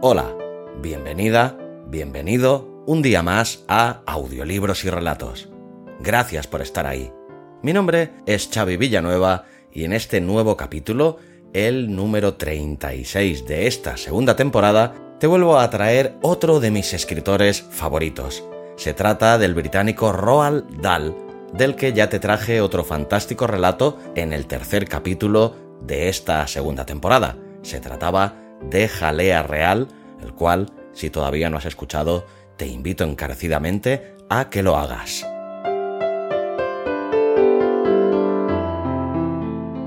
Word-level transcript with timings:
Hola, 0.00 0.34
bienvenida, 0.80 1.58
bienvenido 1.88 2.82
un 2.86 3.02
día 3.02 3.22
más 3.22 3.64
a 3.68 4.00
Audiolibros 4.06 4.82
y 4.86 4.90
Relatos. 4.90 5.50
Gracias 6.00 6.46
por 6.46 6.62
estar 6.62 6.86
ahí. 6.86 7.12
Mi 7.62 7.74
nombre 7.74 8.12
es 8.24 8.48
Xavi 8.50 8.78
Villanueva 8.78 9.44
y 9.70 9.84
en 9.84 9.92
este 9.92 10.22
nuevo 10.22 10.56
capítulo, 10.56 11.18
el 11.52 11.94
número 11.94 12.36
36 12.36 13.46
de 13.46 13.66
esta 13.66 13.98
segunda 13.98 14.34
temporada, 14.34 15.09
te 15.20 15.26
vuelvo 15.26 15.58
a 15.58 15.68
traer 15.68 16.16
otro 16.22 16.60
de 16.60 16.70
mis 16.70 16.94
escritores 16.94 17.60
favoritos. 17.60 18.42
Se 18.76 18.94
trata 18.94 19.36
del 19.36 19.54
británico 19.54 20.12
Roald 20.12 20.80
Dahl, 20.80 21.14
del 21.52 21.76
que 21.76 21.92
ya 21.92 22.08
te 22.08 22.18
traje 22.18 22.62
otro 22.62 22.84
fantástico 22.84 23.46
relato 23.46 23.98
en 24.14 24.32
el 24.32 24.46
tercer 24.46 24.88
capítulo 24.88 25.54
de 25.82 26.08
esta 26.08 26.46
segunda 26.46 26.86
temporada. 26.86 27.36
Se 27.60 27.80
trataba 27.80 28.34
de 28.62 28.88
Jalea 28.88 29.42
Real, 29.42 29.88
el 30.22 30.32
cual, 30.32 30.72
si 30.94 31.10
todavía 31.10 31.50
no 31.50 31.58
has 31.58 31.66
escuchado, 31.66 32.24
te 32.56 32.66
invito 32.66 33.04
encarecidamente 33.04 34.16
a 34.30 34.48
que 34.48 34.62
lo 34.62 34.78
hagas. 34.78 35.26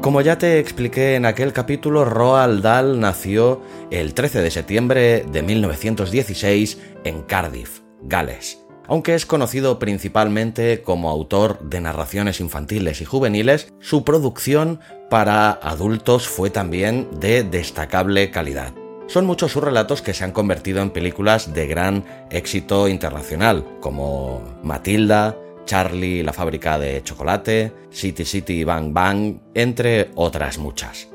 Como 0.03 0.19
ya 0.19 0.37
te 0.37 0.59
expliqué 0.59 1.15
en 1.15 1.25
aquel 1.25 1.53
capítulo, 1.53 2.03
Roald 2.03 2.61
Dahl 2.61 2.99
nació 2.99 3.61
el 3.89 4.13
13 4.13 4.41
de 4.41 4.51
septiembre 4.51 5.25
de 5.31 5.41
1916 5.41 6.77
en 7.05 7.21
Cardiff, 7.21 7.79
Gales. 8.01 8.59
Aunque 8.89 9.15
es 9.15 9.25
conocido 9.25 9.79
principalmente 9.79 10.81
como 10.81 11.09
autor 11.09 11.57
de 11.61 11.79
narraciones 11.79 12.41
infantiles 12.41 12.99
y 12.99 13.05
juveniles, 13.05 13.71
su 13.79 14.03
producción 14.03 14.81
para 15.09 15.51
adultos 15.51 16.27
fue 16.27 16.49
también 16.49 17.07
de 17.21 17.45
destacable 17.45 18.29
calidad. 18.29 18.73
Son 19.07 19.25
muchos 19.25 19.53
sus 19.53 19.63
relatos 19.63 20.01
que 20.01 20.13
se 20.13 20.25
han 20.25 20.33
convertido 20.33 20.81
en 20.81 20.89
películas 20.89 21.53
de 21.53 21.65
gran 21.65 22.03
éxito 22.29 22.89
internacional, 22.89 23.65
como 23.79 24.41
Matilda, 24.63 25.37
Charlie 25.65 26.23
la 26.23 26.33
fábrica 26.33 26.77
de 26.77 27.01
chocolate, 27.03 27.71
City 27.89 28.25
City 28.25 28.63
Bang 28.63 28.93
Bang, 28.93 29.39
entre 29.53 30.11
otras 30.15 30.57
muchas. 30.57 31.09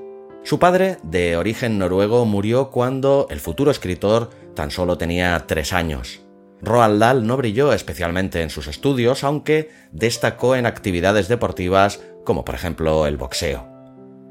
Su 0.44 0.59
padre, 0.59 0.98
de 1.03 1.36
origen 1.36 1.78
noruego, 1.78 2.25
murió 2.25 2.70
cuando 2.70 3.26
el 3.31 3.41
futuro 3.41 3.70
escritor 3.70 4.31
tan 4.54 4.70
solo 4.70 4.97
tenía 4.97 5.44
tres 5.47 5.72
años. 5.72 6.20
Roald 6.62 6.98
Dahl 6.98 7.26
no 7.26 7.36
brilló 7.36 7.72
especialmente 7.72 8.42
en 8.42 8.50
sus 8.50 8.66
estudios, 8.66 9.25
aunque 9.25 9.70
destacó 9.92 10.56
en 10.56 10.66
actividades 10.66 11.28
deportivas 11.28 12.00
como 12.25 12.44
por 12.44 12.54
ejemplo 12.54 13.06
el 13.06 13.16
boxeo. 13.16 13.66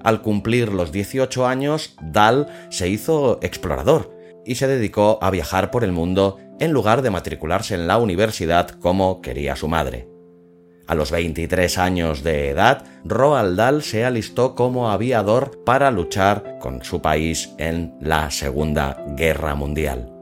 Al 0.04 0.22
cumplir 0.22 0.72
los 0.72 0.92
18 0.92 1.48
años, 1.48 1.96
Dahl 2.02 2.48
se 2.70 2.90
hizo 2.90 3.40
explorador 3.42 4.16
y 4.46 4.56
se 4.56 4.68
dedicó 4.68 5.20
a 5.22 5.32
viajar 5.32 5.72
por 5.72 5.84
el 5.84 5.92
mundo 5.92 6.38
en 6.60 6.72
lugar 6.72 7.02
de 7.02 7.10
matricularse 7.10 7.76
en 7.76 7.88
la 7.88 7.98
universidad 7.98 8.70
como 8.70 9.22
quería 9.22 9.56
su 9.56 9.68
madre. 9.68 10.08
A 10.88 10.96
los 10.96 11.12
23 11.12 11.78
años 11.78 12.24
de 12.24 12.50
edad, 12.50 12.86
Roald 13.04 13.58
Dahl 13.58 13.84
se 13.84 14.06
alistó 14.06 14.56
como 14.56 14.90
aviador 14.90 15.64
para 15.66 15.92
luchar 15.92 16.60
con 16.60 16.82
su 16.84 17.02
país 17.02 17.54
en 17.58 17.96
la 18.00 18.32
Segunda 18.32 19.04
Guerra 19.18 19.54
Mundial. 19.54 20.14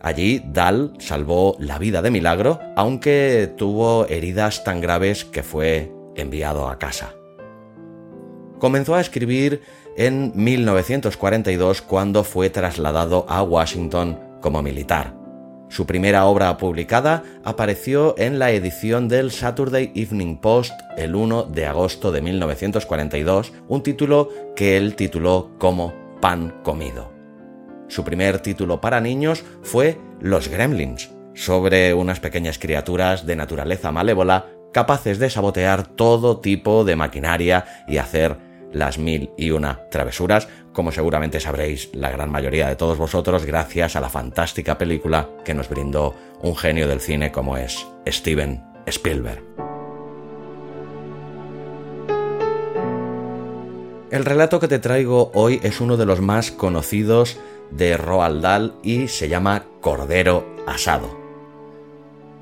Allí 0.00 0.40
Dahl 0.46 0.92
salvó 0.98 1.56
la 1.58 1.78
vida 1.78 2.00
de 2.00 2.12
milagro, 2.12 2.60
aunque 2.76 3.52
tuvo 3.56 4.06
heridas 4.06 4.62
tan 4.62 4.80
graves 4.80 5.24
que 5.24 5.42
fue 5.42 5.90
enviado 6.14 6.68
a 6.68 6.78
casa. 6.78 7.14
Comenzó 8.60 8.94
a 8.94 9.00
escribir 9.00 9.62
en 9.96 10.32
1942 10.34 11.82
cuando 11.82 12.22
fue 12.22 12.50
trasladado 12.50 13.26
a 13.28 13.42
Washington 13.42 14.18
como 14.44 14.62
militar. 14.62 15.16
Su 15.70 15.86
primera 15.86 16.26
obra 16.26 16.58
publicada 16.58 17.22
apareció 17.44 18.14
en 18.18 18.38
la 18.38 18.50
edición 18.50 19.08
del 19.08 19.30
Saturday 19.30 19.90
Evening 19.94 20.36
Post 20.36 20.74
el 20.98 21.14
1 21.14 21.44
de 21.44 21.64
agosto 21.64 22.12
de 22.12 22.20
1942, 22.20 23.54
un 23.68 23.82
título 23.82 24.28
que 24.54 24.76
él 24.76 24.96
tituló 24.96 25.52
como 25.58 25.94
Pan 26.20 26.60
comido. 26.62 27.10
Su 27.88 28.04
primer 28.04 28.40
título 28.40 28.82
para 28.82 29.00
niños 29.00 29.42
fue 29.62 29.98
Los 30.20 30.48
Gremlins, 30.48 31.10
sobre 31.32 31.94
unas 31.94 32.20
pequeñas 32.20 32.58
criaturas 32.58 33.24
de 33.24 33.36
naturaleza 33.36 33.92
malévola 33.92 34.48
capaces 34.74 35.18
de 35.18 35.30
sabotear 35.30 35.86
todo 35.86 36.40
tipo 36.40 36.84
de 36.84 36.96
maquinaria 36.96 37.64
y 37.88 37.96
hacer 37.96 38.36
las 38.74 38.98
mil 38.98 39.30
y 39.38 39.52
una 39.52 39.88
travesuras, 39.90 40.48
como 40.74 40.92
seguramente 40.92 41.40
sabréis 41.40 41.88
la 41.94 42.10
gran 42.10 42.30
mayoría 42.30 42.68
de 42.68 42.76
todos 42.76 42.98
vosotros 42.98 43.46
gracias 43.46 43.96
a 43.96 44.00
la 44.00 44.10
fantástica 44.10 44.76
película 44.76 45.30
que 45.44 45.54
nos 45.54 45.70
brindó 45.70 46.14
un 46.42 46.56
genio 46.56 46.86
del 46.88 47.00
cine 47.00 47.32
como 47.32 47.56
es 47.56 47.86
Steven 48.06 48.62
Spielberg. 48.84 49.42
El 54.10 54.24
relato 54.24 54.60
que 54.60 54.68
te 54.68 54.78
traigo 54.78 55.30
hoy 55.34 55.60
es 55.62 55.80
uno 55.80 55.96
de 55.96 56.06
los 56.06 56.20
más 56.20 56.50
conocidos 56.50 57.38
de 57.70 57.96
Roald 57.96 58.42
Dahl 58.42 58.74
y 58.82 59.08
se 59.08 59.28
llama 59.28 59.64
Cordero 59.80 60.46
Asado. 60.66 61.18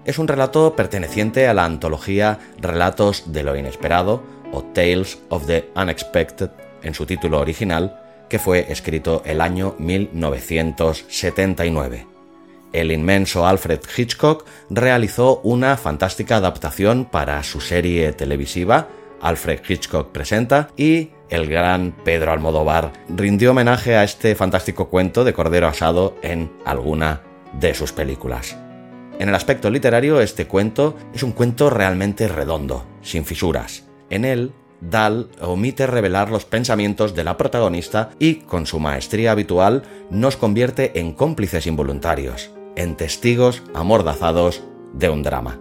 Es 0.04 0.18
un 0.18 0.26
relato 0.26 0.74
perteneciente 0.74 1.46
a 1.46 1.54
la 1.54 1.64
antología 1.64 2.40
Relatos 2.58 3.32
de 3.32 3.42
lo 3.42 3.56
Inesperado, 3.56 4.22
o 4.52 4.62
Tales 4.62 5.18
of 5.28 5.46
the 5.46 5.70
Unexpected 5.76 6.50
en 6.82 6.92
su 6.92 7.06
título 7.06 7.40
original, 7.40 8.01
que 8.32 8.38
fue 8.38 8.72
escrito 8.72 9.22
el 9.26 9.42
año 9.42 9.74
1979. 9.78 12.06
El 12.72 12.90
inmenso 12.90 13.46
Alfred 13.46 13.80
Hitchcock 13.94 14.46
realizó 14.70 15.42
una 15.42 15.76
fantástica 15.76 16.36
adaptación 16.36 17.04
para 17.04 17.42
su 17.42 17.60
serie 17.60 18.14
televisiva 18.14 18.88
Alfred 19.20 19.60
Hitchcock 19.68 20.12
Presenta 20.12 20.70
y 20.78 21.10
el 21.28 21.46
gran 21.46 21.94
Pedro 22.04 22.32
Almodóvar 22.32 22.94
rindió 23.10 23.50
homenaje 23.50 23.96
a 23.96 24.04
este 24.04 24.34
fantástico 24.34 24.88
cuento 24.88 25.24
de 25.24 25.34
Cordero 25.34 25.66
Asado 25.66 26.16
en 26.22 26.50
alguna 26.64 27.20
de 27.60 27.74
sus 27.74 27.92
películas. 27.92 28.56
En 29.18 29.28
el 29.28 29.34
aspecto 29.34 29.68
literario, 29.68 30.22
este 30.22 30.46
cuento 30.46 30.96
es 31.12 31.22
un 31.22 31.32
cuento 31.32 31.68
realmente 31.68 32.28
redondo, 32.28 32.86
sin 33.02 33.26
fisuras. 33.26 33.84
En 34.08 34.24
él, 34.24 34.52
Dahl 34.82 35.28
omite 35.40 35.86
revelar 35.86 36.30
los 36.30 36.44
pensamientos 36.44 37.14
de 37.14 37.22
la 37.22 37.36
protagonista 37.36 38.10
y, 38.18 38.36
con 38.40 38.66
su 38.66 38.80
maestría 38.80 39.30
habitual, 39.30 39.84
nos 40.10 40.36
convierte 40.36 40.98
en 40.98 41.12
cómplices 41.12 41.66
involuntarios, 41.66 42.50
en 42.74 42.96
testigos 42.96 43.62
amordazados 43.74 44.64
de 44.92 45.08
un 45.08 45.22
drama. 45.22 45.60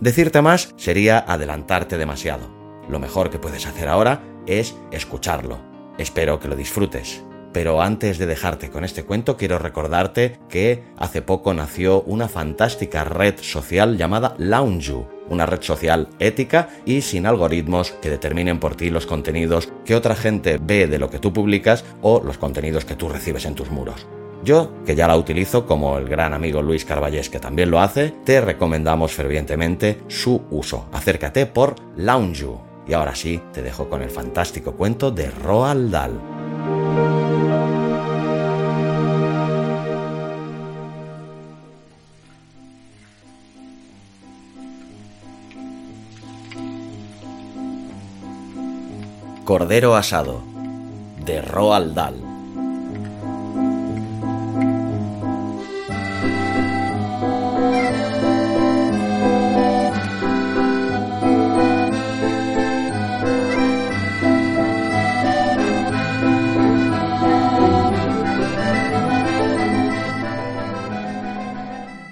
Decirte 0.00 0.42
más 0.42 0.74
sería 0.76 1.18
adelantarte 1.18 1.96
demasiado. 1.96 2.50
Lo 2.88 2.98
mejor 2.98 3.30
que 3.30 3.38
puedes 3.38 3.66
hacer 3.66 3.88
ahora 3.88 4.22
es 4.46 4.76
escucharlo. 4.90 5.58
Espero 5.96 6.40
que 6.40 6.48
lo 6.48 6.56
disfrutes. 6.56 7.22
Pero 7.52 7.80
antes 7.80 8.18
de 8.18 8.26
dejarte 8.26 8.70
con 8.70 8.84
este 8.84 9.04
cuento, 9.04 9.36
quiero 9.36 9.58
recordarte 9.58 10.38
que 10.48 10.84
hace 10.98 11.22
poco 11.22 11.54
nació 11.54 12.02
una 12.02 12.28
fantástica 12.28 13.04
red 13.04 13.36
social 13.40 13.96
llamada 13.96 14.34
Lounge, 14.38 15.06
una 15.28 15.46
red 15.46 15.62
social 15.62 16.08
ética 16.18 16.68
y 16.84 17.00
sin 17.00 17.26
algoritmos 17.26 17.92
que 17.92 18.10
determinen 18.10 18.60
por 18.60 18.76
ti 18.76 18.90
los 18.90 19.06
contenidos 19.06 19.68
que 19.84 19.94
otra 19.94 20.14
gente 20.14 20.58
ve 20.60 20.86
de 20.86 20.98
lo 20.98 21.10
que 21.10 21.18
tú 21.18 21.32
publicas 21.32 21.84
o 22.02 22.22
los 22.22 22.38
contenidos 22.38 22.84
que 22.84 22.96
tú 22.96 23.08
recibes 23.08 23.44
en 23.44 23.54
tus 23.54 23.70
muros. 23.70 24.06
Yo, 24.44 24.70
que 24.84 24.94
ya 24.94 25.08
la 25.08 25.16
utilizo 25.16 25.66
como 25.66 25.98
el 25.98 26.08
gran 26.08 26.32
amigo 26.32 26.62
Luis 26.62 26.84
Carballés 26.84 27.30
que 27.30 27.40
también 27.40 27.70
lo 27.70 27.80
hace, 27.80 28.12
te 28.24 28.40
recomendamos 28.40 29.12
fervientemente 29.12 30.02
su 30.08 30.42
uso. 30.50 30.86
Acércate 30.92 31.46
por 31.46 31.74
Lounge. 31.96 32.46
Y 32.86 32.92
ahora 32.92 33.14
sí, 33.14 33.40
te 33.52 33.62
dejo 33.62 33.88
con 33.88 34.02
el 34.02 34.10
fantástico 34.10 34.72
cuento 34.72 35.10
de 35.10 35.30
Roald 35.30 35.90
Dahl. 35.90 36.35
Cordero 49.46 49.94
asado 49.94 50.42
de 51.24 51.40
Roald 51.40 51.94
Dahl. 51.94 52.16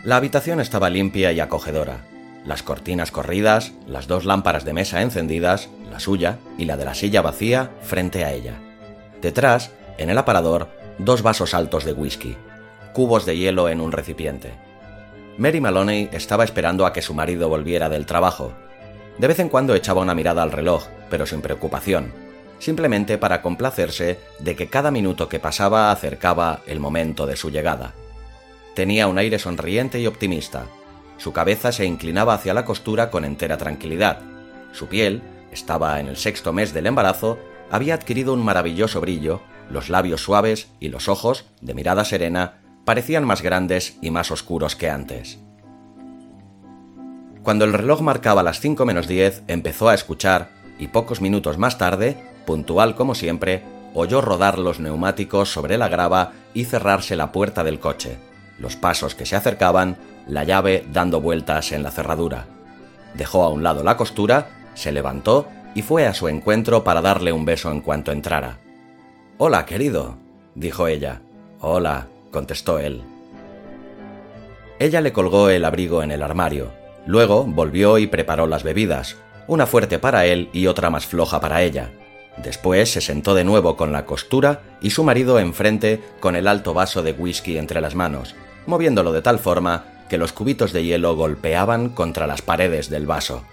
La 0.05 0.15
habitación 0.15 0.61
estaba 0.61 0.89
limpia 0.89 1.33
y 1.33 1.41
acogedora. 1.41 2.14
Las 2.45 2.63
cortinas 2.63 3.11
corridas, 3.11 3.73
las 3.87 4.07
dos 4.07 4.25
lámparas 4.25 4.65
de 4.65 4.75
mesa 4.75 5.01
encendidas, 5.01 5.71
la 5.91 5.99
suya 5.99 6.39
y 6.59 6.67
la 6.67 6.77
de 6.77 6.85
la 6.85 6.95
silla 6.95 7.23
vacía 7.23 7.71
frente 7.83 8.25
a 8.25 8.33
ella. 8.33 8.61
Detrás, 9.23 9.73
en 9.97 10.11
el 10.11 10.19
aparador, 10.19 10.69
dos 10.99 11.23
vasos 11.23 11.55
altos 11.55 11.85
de 11.85 11.93
whisky, 11.93 12.37
cubos 12.93 13.25
de 13.25 13.37
hielo 13.37 13.69
en 13.69 13.81
un 13.81 13.93
recipiente. 13.93 14.53
Mary 15.39 15.61
Maloney 15.61 16.11
estaba 16.13 16.45
esperando 16.45 16.85
a 16.87 16.93
que 16.93 17.03
su 17.03 17.15
marido 17.15 17.49
volviera 17.49 17.89
del 17.89 18.07
trabajo. 18.07 18.53
De 19.19 19.27
vez 19.27 19.39
en 19.39 19.49
cuando 19.49 19.75
echaba 19.75 20.03
una 20.03 20.15
mirada 20.15 20.43
al 20.43 20.53
reloj, 20.53 20.87
pero 21.09 21.27
sin 21.27 21.41
preocupación, 21.41 22.13
simplemente 22.59 23.19
para 23.19 23.43
complacerse 23.43 24.21
de 24.39 24.55
que 24.55 24.69
cada 24.69 24.91
minuto 24.91 25.29
que 25.29 25.41
pasaba 25.41 25.91
acercaba 25.91 26.61
el 26.67 26.79
momento 26.79 27.27
de 27.27 27.37
su 27.37 27.51
llegada. 27.51 27.95
Tenía 28.75 29.07
un 29.07 29.19
aire 29.19 29.39
sonriente 29.39 30.01
y 30.01 30.07
optimista. 30.07 30.67
Su 31.25 31.33
cabeza 31.33 31.73
se 31.73 31.87
inclinaba 31.87 32.35
hacia 32.35 32.53
la 32.53 32.67
costura 32.67 33.11
con 33.11 33.25
entera 33.25 33.57
tranquilidad. 33.57 34.19
Su 34.73 34.89
piel, 34.89 35.23
estaba 35.53 35.99
en 35.99 36.07
el 36.07 36.19
sexto 36.19 36.53
mes 36.53 36.75
del 36.75 36.87
embarazo, 36.87 37.39
había 37.71 37.95
adquirido 37.95 38.35
un 38.35 38.45
maravilloso 38.45 39.01
brillo, 39.01 39.41
los 39.71 39.89
labios 39.89 40.21
suaves 40.21 40.69
y 40.81 40.91
los 40.91 41.09
ojos, 41.09 41.47
de 41.63 41.73
mirada 41.73 42.05
serena, 42.05 42.61
parecían 42.85 43.25
más 43.25 43.41
grandes 43.41 43.97
y 44.03 44.11
más 44.11 44.31
oscuros 44.31 44.77
que 44.77 44.91
antes. 44.91 45.39
Cuando 47.43 47.65
el 47.65 47.73
reloj 47.73 48.03
marcaba 48.03 48.43
las 48.43 48.61
cinco 48.61 48.85
menos 48.85 49.09
diez, 49.09 49.45
empezó 49.49 49.89
a 49.89 49.95
escuchar, 49.95 50.51
y 50.79 50.89
pocos 50.89 51.23
minutos 51.23 51.57
más 51.57 51.79
tarde, 51.79 52.19
puntual 52.45 52.97
como 52.97 53.15
siempre, 53.15 53.63
oyó 53.95 54.21
rodar 54.21 54.59
los 54.59 54.79
neumáticos 54.79 55.51
sobre 55.51 55.79
la 55.79 55.89
grava 55.89 56.33
y 56.53 56.67
cerrarse 56.67 57.17
la 57.17 57.33
puerta 57.33 57.65
del 57.65 57.81
coche 57.81 58.19
los 58.59 58.77
pasos 58.77 59.15
que 59.15 59.27
se 59.27 59.37
acercaban, 59.37 59.97
la 60.27 60.45
llave 60.45 60.85
dando 60.93 61.21
vueltas 61.21 61.73
en 61.73 61.83
la 61.83 61.91
cerradura. 61.91 62.47
Dejó 63.15 63.45
a 63.45 63.51
un 63.51 63.63
lado 63.63 63.83
la 63.83 63.97
costura, 63.97 64.49
se 64.75 64.93
levantó 64.93 65.47
y 65.75 65.83
fue 65.83 66.07
a 66.07 66.15
su 66.15 66.29
encuentro 66.29 66.85
para 66.85 67.01
darle 67.01 67.33
un 67.33 67.45
beso 67.45 67.71
en 67.71 67.81
cuanto 67.81 68.13
entrara. 68.13 68.59
Hola, 69.39 69.67
querido, 69.67 70.17
dijo 70.55 70.87
ella. 70.87 71.21
Hola, 71.61 72.09
contestó 72.31 72.79
él. 72.79 73.03
Ella 74.79 75.01
le 75.01 75.13
colgó 75.13 75.51
el 75.51 75.65
abrigo 75.65 76.03
en 76.03 76.11
el 76.11 76.23
armario. 76.23 76.73
Luego 77.07 77.45
volvió 77.45 77.99
y 77.99 78.07
preparó 78.07 78.47
las 78.47 78.63
bebidas, 78.63 79.17
una 79.47 79.67
fuerte 79.67 79.99
para 79.99 80.27
él 80.27 80.49
y 80.53 80.67
otra 80.67 80.91
más 80.91 81.07
floja 81.07 81.41
para 81.41 81.63
ella. 81.63 81.91
Después 82.37 82.91
se 82.91 83.01
sentó 83.01 83.35
de 83.35 83.45
nuevo 83.45 83.77
con 83.77 83.93
la 83.93 84.07
costura 84.07 84.63
y 84.81 84.91
su 84.91 85.05
marido 85.05 85.39
enfrente 85.39 86.03
con 86.19 86.35
el 86.35 86.49
alto 86.49 86.75
vaso 86.75 87.03
de 87.03 87.13
whisky 87.13 87.59
entre 87.59 87.81
las 87.81 87.95
manos, 87.95 88.35
moviéndolo 88.67 89.13
de 89.13 89.23
tal 89.23 89.39
forma 89.39 89.94
que 90.09 90.19
los 90.19 90.33
cubitos 90.33 90.73
de 90.73 90.85
hielo 90.85 91.17
golpeaban 91.17 91.89
contra 91.89 92.27
las 92.27 92.43
paredes 92.43 92.91
del 92.91 93.07
vaso. 93.07 93.45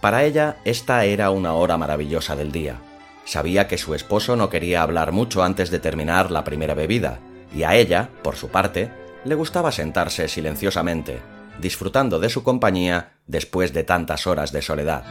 Para 0.00 0.24
ella 0.24 0.56
esta 0.64 1.04
era 1.04 1.30
una 1.30 1.54
hora 1.54 1.78
maravillosa 1.78 2.36
del 2.36 2.52
día. 2.52 2.76
Sabía 3.24 3.68
que 3.68 3.78
su 3.78 3.94
esposo 3.94 4.36
no 4.36 4.50
quería 4.50 4.82
hablar 4.82 5.12
mucho 5.12 5.42
antes 5.42 5.70
de 5.70 5.78
terminar 5.78 6.30
la 6.30 6.44
primera 6.44 6.74
bebida, 6.74 7.20
y 7.54 7.62
a 7.62 7.74
ella, 7.74 8.10
por 8.22 8.36
su 8.36 8.48
parte, 8.48 8.90
le 9.24 9.34
gustaba 9.34 9.72
sentarse 9.72 10.28
silenciosamente, 10.28 11.20
disfrutando 11.60 12.18
de 12.18 12.28
su 12.28 12.42
compañía 12.42 13.14
después 13.26 13.72
de 13.72 13.84
tantas 13.84 14.26
horas 14.26 14.52
de 14.52 14.60
soledad. 14.60 15.04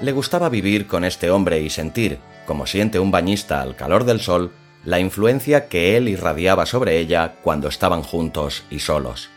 Le 0.00 0.12
gustaba 0.12 0.48
vivir 0.48 0.86
con 0.86 1.04
este 1.04 1.30
hombre 1.30 1.60
y 1.60 1.70
sentir, 1.70 2.18
como 2.46 2.66
siente 2.66 2.98
un 2.98 3.10
bañista 3.10 3.60
al 3.60 3.76
calor 3.76 4.04
del 4.04 4.20
sol, 4.20 4.50
la 4.84 4.98
influencia 4.98 5.68
que 5.68 5.96
él 5.96 6.08
irradiaba 6.08 6.66
sobre 6.66 6.98
ella 6.98 7.34
cuando 7.42 7.68
estaban 7.68 8.02
juntos 8.02 8.64
y 8.70 8.78
solos. 8.78 9.30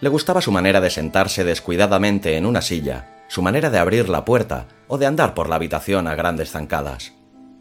Le 0.00 0.08
gustaba 0.08 0.42
su 0.42 0.52
manera 0.52 0.80
de 0.80 0.90
sentarse 0.90 1.44
descuidadamente 1.44 2.36
en 2.36 2.44
una 2.44 2.60
silla, 2.60 3.24
su 3.28 3.40
manera 3.42 3.70
de 3.70 3.78
abrir 3.78 4.08
la 4.08 4.24
puerta 4.24 4.66
o 4.88 4.98
de 4.98 5.06
andar 5.06 5.34
por 5.34 5.48
la 5.48 5.56
habitación 5.56 6.06
a 6.06 6.14
grandes 6.14 6.50
zancadas. 6.50 7.12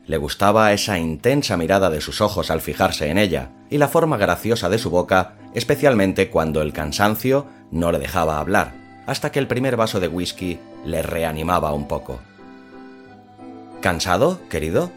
Le 0.05 0.17
gustaba 0.17 0.71
esa 0.73 0.99
intensa 0.99 1.57
mirada 1.57 1.89
de 1.89 2.01
sus 2.01 2.21
ojos 2.21 2.51
al 2.51 2.61
fijarse 2.61 3.09
en 3.09 3.17
ella 3.17 3.49
y 3.69 3.77
la 3.77 3.87
forma 3.87 4.17
graciosa 4.17 4.69
de 4.69 4.77
su 4.77 4.89
boca, 4.89 5.35
especialmente 5.53 6.29
cuando 6.29 6.61
el 6.61 6.73
cansancio 6.73 7.47
no 7.71 7.91
le 7.91 7.99
dejaba 7.99 8.39
hablar, 8.39 8.73
hasta 9.07 9.31
que 9.31 9.39
el 9.39 9.47
primer 9.47 9.77
vaso 9.77 9.99
de 9.99 10.07
whisky 10.07 10.59
le 10.85 11.01
reanimaba 11.01 11.73
un 11.73 11.87
poco. 11.87 12.19
¿Cansado, 13.81 14.39
querido? 14.49 14.91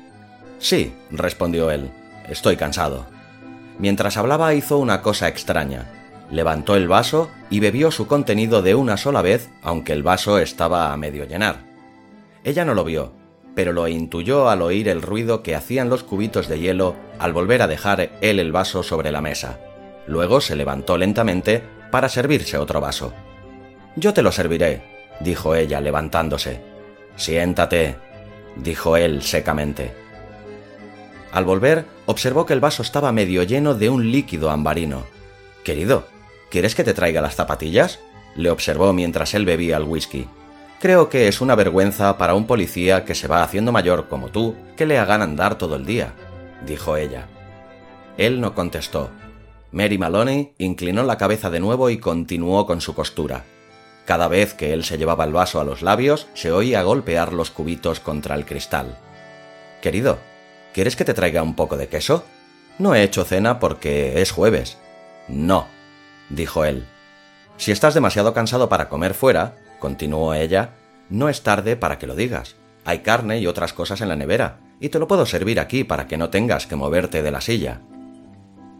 Sí, 0.58 0.92
respondió 1.10 1.70
él. 1.70 1.90
Estoy 2.28 2.56
cansado. 2.56 3.06
Mientras 3.78 4.16
hablaba 4.16 4.54
hizo 4.54 4.78
una 4.78 5.02
cosa 5.02 5.28
extraña. 5.28 5.86
Levantó 6.30 6.76
el 6.76 6.88
vaso 6.88 7.30
y 7.48 7.60
bebió 7.60 7.90
su 7.90 8.06
contenido 8.06 8.60
de 8.60 8.74
una 8.74 8.96
sola 8.96 9.22
vez, 9.22 9.50
aunque 9.62 9.92
el 9.92 10.02
vaso 10.02 10.38
estaba 10.38 10.92
a 10.92 10.96
medio 10.96 11.24
llenar. 11.24 11.60
Ella 12.44 12.64
no 12.64 12.74
lo 12.74 12.84
vio, 12.84 13.12
pero 13.54 13.72
lo 13.72 13.88
intuyó 13.88 14.50
al 14.50 14.62
oír 14.62 14.88
el 14.88 15.02
ruido 15.02 15.42
que 15.42 15.54
hacían 15.54 15.88
los 15.88 16.04
cubitos 16.04 16.48
de 16.48 16.60
hielo 16.60 16.96
al 17.18 17.32
volver 17.32 17.62
a 17.62 17.66
dejar 17.66 18.10
él 18.20 18.40
el 18.40 18.52
vaso 18.52 18.82
sobre 18.82 19.10
la 19.10 19.20
mesa. 19.20 19.58
Luego 20.06 20.40
se 20.40 20.56
levantó 20.56 20.98
lentamente 20.98 21.62
para 21.90 22.08
servirse 22.08 22.58
otro 22.58 22.80
vaso. 22.80 23.12
Yo 23.96 24.12
te 24.12 24.22
lo 24.22 24.32
serviré, 24.32 24.82
dijo 25.20 25.54
ella 25.54 25.80
levantándose. 25.80 26.60
Siéntate, 27.16 27.96
dijo 28.56 28.96
él 28.96 29.22
secamente. 29.22 30.07
Al 31.32 31.44
volver, 31.44 31.84
observó 32.06 32.46
que 32.46 32.54
el 32.54 32.60
vaso 32.60 32.82
estaba 32.82 33.12
medio 33.12 33.42
lleno 33.42 33.74
de 33.74 33.90
un 33.90 34.10
líquido 34.10 34.50
ambarino. 34.50 35.04
Querido, 35.62 36.06
¿quieres 36.50 36.74
que 36.74 36.84
te 36.84 36.94
traiga 36.94 37.20
las 37.20 37.36
zapatillas? 37.36 38.00
le 38.36 38.50
observó 38.50 38.92
mientras 38.92 39.34
él 39.34 39.44
bebía 39.44 39.76
el 39.76 39.82
whisky. 39.82 40.26
Creo 40.80 41.08
que 41.08 41.26
es 41.26 41.40
una 41.40 41.56
vergüenza 41.56 42.16
para 42.18 42.34
un 42.34 42.46
policía 42.46 43.04
que 43.04 43.16
se 43.16 43.26
va 43.26 43.42
haciendo 43.42 43.72
mayor 43.72 44.08
como 44.08 44.28
tú 44.28 44.54
que 44.76 44.86
le 44.86 44.98
hagan 44.98 45.22
andar 45.22 45.58
todo 45.58 45.74
el 45.74 45.84
día, 45.84 46.14
dijo 46.64 46.96
ella. 46.96 47.26
Él 48.16 48.40
no 48.40 48.54
contestó. 48.54 49.10
Mary 49.72 49.98
Maloney 49.98 50.54
inclinó 50.58 51.02
la 51.02 51.18
cabeza 51.18 51.50
de 51.50 51.60
nuevo 51.60 51.90
y 51.90 51.98
continuó 51.98 52.64
con 52.64 52.80
su 52.80 52.94
costura. 52.94 53.44
Cada 54.06 54.28
vez 54.28 54.54
que 54.54 54.72
él 54.72 54.84
se 54.84 54.96
llevaba 54.96 55.24
el 55.24 55.32
vaso 55.32 55.60
a 55.60 55.64
los 55.64 55.82
labios, 55.82 56.28
se 56.32 56.52
oía 56.52 56.82
golpear 56.82 57.32
los 57.32 57.50
cubitos 57.50 58.00
contra 58.00 58.34
el 58.36 58.46
cristal. 58.46 58.96
Querido, 59.82 60.18
¿quieres 60.78 60.94
que 60.94 61.04
te 61.04 61.12
traiga 61.12 61.42
un 61.42 61.56
poco 61.56 61.76
de 61.76 61.88
queso? 61.88 62.24
No 62.78 62.94
he 62.94 63.02
hecho 63.02 63.24
cena 63.24 63.58
porque 63.58 64.22
es 64.22 64.30
jueves. 64.30 64.78
No, 65.26 65.66
dijo 66.30 66.64
él. 66.64 66.86
Si 67.56 67.72
estás 67.72 67.94
demasiado 67.94 68.32
cansado 68.32 68.68
para 68.68 68.88
comer 68.88 69.14
fuera, 69.14 69.56
continuó 69.80 70.34
ella, 70.34 70.76
no 71.10 71.28
es 71.28 71.42
tarde 71.42 71.74
para 71.74 71.98
que 71.98 72.06
lo 72.06 72.14
digas. 72.14 72.54
Hay 72.84 73.00
carne 73.00 73.40
y 73.40 73.48
otras 73.48 73.72
cosas 73.72 74.02
en 74.02 74.08
la 74.08 74.14
nevera, 74.14 74.60
y 74.78 74.90
te 74.90 75.00
lo 75.00 75.08
puedo 75.08 75.26
servir 75.26 75.58
aquí 75.58 75.82
para 75.82 76.06
que 76.06 76.16
no 76.16 76.30
tengas 76.30 76.68
que 76.68 76.76
moverte 76.76 77.24
de 77.24 77.32
la 77.32 77.40
silla. 77.40 77.80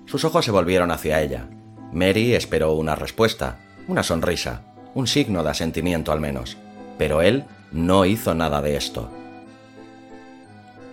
Sus 0.07 0.25
ojos 0.25 0.45
se 0.45 0.53
volvieron 0.53 0.93
hacia 0.93 1.21
ella. 1.21 1.49
Mary 1.93 2.37
esperó 2.37 2.75
una 2.75 2.95
respuesta, 2.95 3.59
una 3.89 4.05
sonrisa 4.05 4.63
un 4.95 5.09
signo 5.09 5.43
de 5.43 5.51
asentimiento 5.51 6.13
al 6.13 6.21
menos, 6.21 6.59
pero 6.97 7.23
él 7.23 7.45
no 7.73 8.05
hizo 8.05 8.37
nada 8.37 8.63
de 8.63 8.77
esto. 8.77 9.11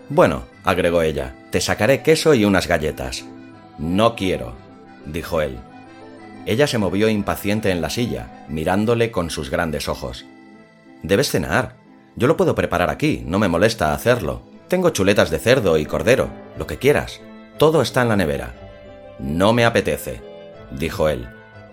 Bueno, 0.10 0.44
agregó 0.64 1.02
ella, 1.02 1.36
te 1.50 1.60
sacaré 1.62 2.04
queso 2.04 2.34
y 2.34 2.46
unas 2.46 2.68
galletas. 2.68 3.26
No 3.80 4.16
quiero, 4.16 4.54
dijo 5.06 5.42
él. 5.42 5.58
Ella 6.46 6.68
se 6.68 6.78
movió 6.78 7.10
impaciente 7.10 7.72
en 7.72 7.82
la 7.82 7.90
silla, 7.90 8.46
mirándole 8.48 9.10
con 9.10 9.32
sus 9.32 9.50
grandes 9.50 9.90
ojos. 9.90 10.26
Debes 11.02 11.32
cenar. 11.32 11.76
Yo 12.16 12.28
lo 12.28 12.38
puedo 12.38 12.54
preparar 12.54 12.90
aquí, 12.90 13.24
no 13.26 13.40
me 13.40 13.48
molesta 13.48 13.94
hacerlo. 13.94 14.44
Tengo 14.68 14.92
chuletas 14.92 15.32
de 15.32 15.40
cerdo 15.40 15.78
y 15.78 15.86
cordero, 15.86 16.30
lo 16.58 16.68
que 16.68 16.78
quieras. 16.78 17.20
Todo 17.58 17.82
está 17.82 18.04
en 18.04 18.10
la 18.10 18.16
nevera. 18.16 18.54
No 19.20 19.54
me 19.54 19.66
apetece, 19.66 20.22
dijo 20.72 21.10
él. 21.10 21.28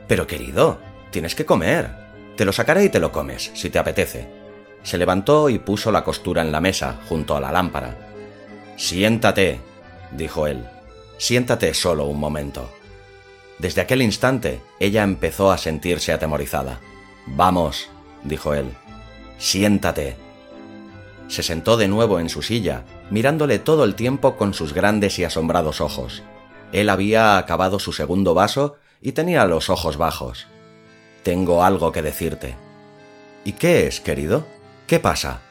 Pero 0.09 0.27
querido, 0.27 0.79
tienes 1.11 1.35
que 1.35 1.45
comer. 1.45 1.91
Te 2.37 2.47
lo 2.47 2.53
sacaré 2.53 2.85
y 2.85 2.89
te 2.89 2.99
lo 2.99 3.13
comes, 3.13 3.51
si 3.55 3.69
te 3.69 3.79
apetece. 3.79 4.27
Se 4.83 4.99
levantó 4.99 5.49
y 5.51 5.59
puso 5.59 5.93
la 5.93 6.03
costura 6.03 6.43
en 6.43 6.51
la 6.51 6.61
mesa, 6.61 6.99
junto 7.09 7.37
a 7.37 7.41
la 7.41 7.53
lámpara. 7.53 8.12
Siéntate, 8.77 9.61
dijo 10.13 10.47
él. 10.47 10.65
Siéntate 11.19 11.73
solo 11.75 12.07
un 12.07 12.19
momento. 12.19 12.69
Desde 13.59 13.81
aquel 13.81 14.03
instante, 14.03 14.61
ella 14.81 15.03
empezó 15.05 15.53
a 15.53 15.59
sentirse 15.59 16.13
atemorizada. 16.13 16.81
Vamos, 17.27 17.89
dijo 18.25 18.55
él. 18.55 18.67
Siéntate. 19.39 20.17
Se 21.29 21.43
sentó 21.43 21.77
de 21.77 21.89
nuevo 21.89 22.19
en 22.19 22.29
su 22.29 22.43
silla, 22.43 22.85
mirándole 23.11 23.59
todo 23.59 23.85
el 23.85 23.95
tiempo 23.95 24.37
con 24.37 24.53
sus 24.53 24.73
grandes 24.73 25.19
y 25.19 25.25
asombrados 25.25 25.81
ojos. 25.81 26.23
Él 26.73 26.89
había 26.89 27.39
acabado 27.39 27.79
su 27.79 27.93
segundo 27.93 28.35
vaso 28.35 28.77
y 29.01 29.13
tenía 29.13 29.45
los 29.45 29.71
ojos 29.71 29.97
bajos. 29.97 30.47
Tengo 31.23 31.63
algo 31.63 31.93
que 31.93 32.03
decirte. 32.03 32.57
¿Y 33.45 33.53
qué 33.53 33.87
es, 33.87 34.01
querido? 34.01 34.45
¿Qué 34.87 34.99
pasa? 34.99 35.43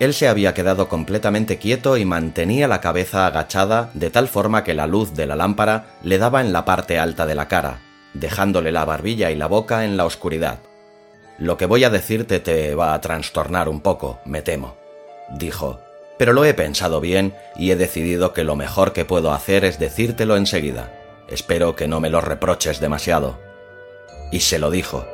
Él 0.00 0.14
se 0.14 0.28
había 0.28 0.54
quedado 0.54 0.88
completamente 0.88 1.58
quieto 1.58 1.98
y 1.98 2.06
mantenía 2.06 2.66
la 2.66 2.80
cabeza 2.80 3.26
agachada 3.26 3.90
de 3.92 4.10
tal 4.10 4.28
forma 4.28 4.64
que 4.64 4.72
la 4.72 4.86
luz 4.86 5.14
de 5.14 5.26
la 5.26 5.36
lámpara 5.36 5.88
le 6.02 6.16
daba 6.16 6.40
en 6.40 6.54
la 6.54 6.64
parte 6.64 6.98
alta 6.98 7.26
de 7.26 7.34
la 7.34 7.48
cara, 7.48 7.80
dejándole 8.14 8.72
la 8.72 8.86
barbilla 8.86 9.30
y 9.30 9.36
la 9.36 9.46
boca 9.46 9.84
en 9.84 9.98
la 9.98 10.06
oscuridad. 10.06 10.60
Lo 11.38 11.58
que 11.58 11.66
voy 11.66 11.84
a 11.84 11.90
decirte 11.90 12.40
te 12.40 12.74
va 12.74 12.94
a 12.94 13.00
trastornar 13.02 13.68
un 13.68 13.82
poco, 13.82 14.20
me 14.24 14.40
temo, 14.40 14.74
dijo, 15.36 15.80
pero 16.16 16.32
lo 16.32 16.46
he 16.46 16.54
pensado 16.54 17.02
bien 17.02 17.34
y 17.54 17.70
he 17.70 17.76
decidido 17.76 18.32
que 18.32 18.44
lo 18.44 18.56
mejor 18.56 18.94
que 18.94 19.04
puedo 19.04 19.32
hacer 19.32 19.66
es 19.66 19.78
decírtelo 19.78 20.36
enseguida. 20.36 20.92
Espero 21.28 21.76
que 21.76 21.88
no 21.88 22.00
me 22.00 22.08
lo 22.08 22.22
reproches 22.22 22.80
demasiado. 22.80 23.38
Y 24.32 24.40
se 24.40 24.58
lo 24.58 24.70
dijo. 24.70 25.06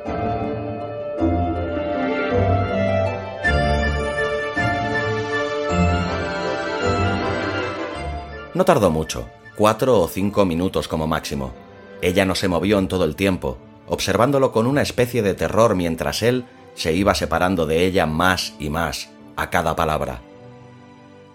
No 8.57 8.65
tardó 8.65 8.91
mucho, 8.91 9.29
cuatro 9.55 10.01
o 10.01 10.09
cinco 10.09 10.47
minutos 10.47 10.89
como 10.89 11.07
máximo. 11.07 11.53
Ella 12.01 12.25
no 12.25 12.35
se 12.35 12.49
movió 12.49 12.79
en 12.79 12.89
todo 12.89 13.05
el 13.05 13.15
tiempo, 13.15 13.59
observándolo 13.87 14.51
con 14.51 14.67
una 14.67 14.81
especie 14.81 15.21
de 15.21 15.35
terror 15.35 15.75
mientras 15.75 16.23
él 16.23 16.47
se 16.73 16.95
iba 16.95 17.15
separando 17.15 17.67
de 17.67 17.85
ella 17.85 18.07
más 18.07 18.55
y 18.59 18.71
más 18.71 19.11
a 19.37 19.51
cada 19.51 19.77
palabra. 19.77 20.23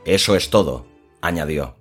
Eso 0.04 0.36
es 0.36 0.50
todo, 0.50 0.88
añadió. 1.22 1.76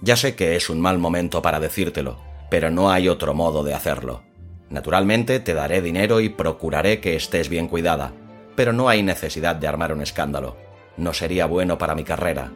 Ya 0.00 0.16
sé 0.16 0.36
que 0.36 0.56
es 0.56 0.70
un 0.70 0.80
mal 0.80 0.98
momento 0.98 1.42
para 1.42 1.60
decírtelo, 1.60 2.16
pero 2.48 2.70
no 2.70 2.90
hay 2.90 3.10
otro 3.10 3.34
modo 3.34 3.64
de 3.64 3.74
hacerlo. 3.74 4.22
Naturalmente 4.70 5.38
te 5.40 5.52
daré 5.52 5.82
dinero 5.82 6.20
y 6.20 6.30
procuraré 6.30 6.98
que 6.98 7.14
estés 7.14 7.50
bien 7.50 7.68
cuidada, 7.68 8.14
pero 8.56 8.72
no 8.72 8.88
hay 8.88 9.02
necesidad 9.02 9.54
de 9.54 9.66
armar 9.66 9.92
un 9.92 10.00
escándalo. 10.00 10.56
No 10.96 11.12
sería 11.12 11.44
bueno 11.44 11.76
para 11.76 11.94
mi 11.94 12.04
carrera. 12.04 12.52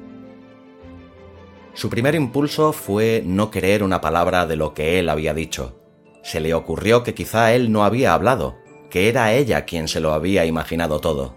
Su 1.77 1.91
primer 1.91 2.15
impulso 2.15 2.73
fue 2.73 3.23
no 3.27 3.51
creer 3.51 3.83
una 3.83 4.01
palabra 4.01 4.47
de 4.47 4.57
lo 4.57 4.73
que 4.73 4.99
él 4.99 5.11
había 5.11 5.35
dicho. 5.35 5.79
Se 6.23 6.41
le 6.41 6.55
ocurrió 6.55 7.03
que 7.03 7.15
quizá 7.15 7.53
él 7.53 7.71
no 7.71 7.85
había 7.85 8.15
hablado, 8.15 8.57
que 8.89 9.11
era 9.11 9.35
ella 9.35 9.67
quien 9.67 9.87
se 9.87 10.01
lo 10.01 10.15
había 10.15 10.47
imaginado 10.47 11.01
todo. 11.01 11.37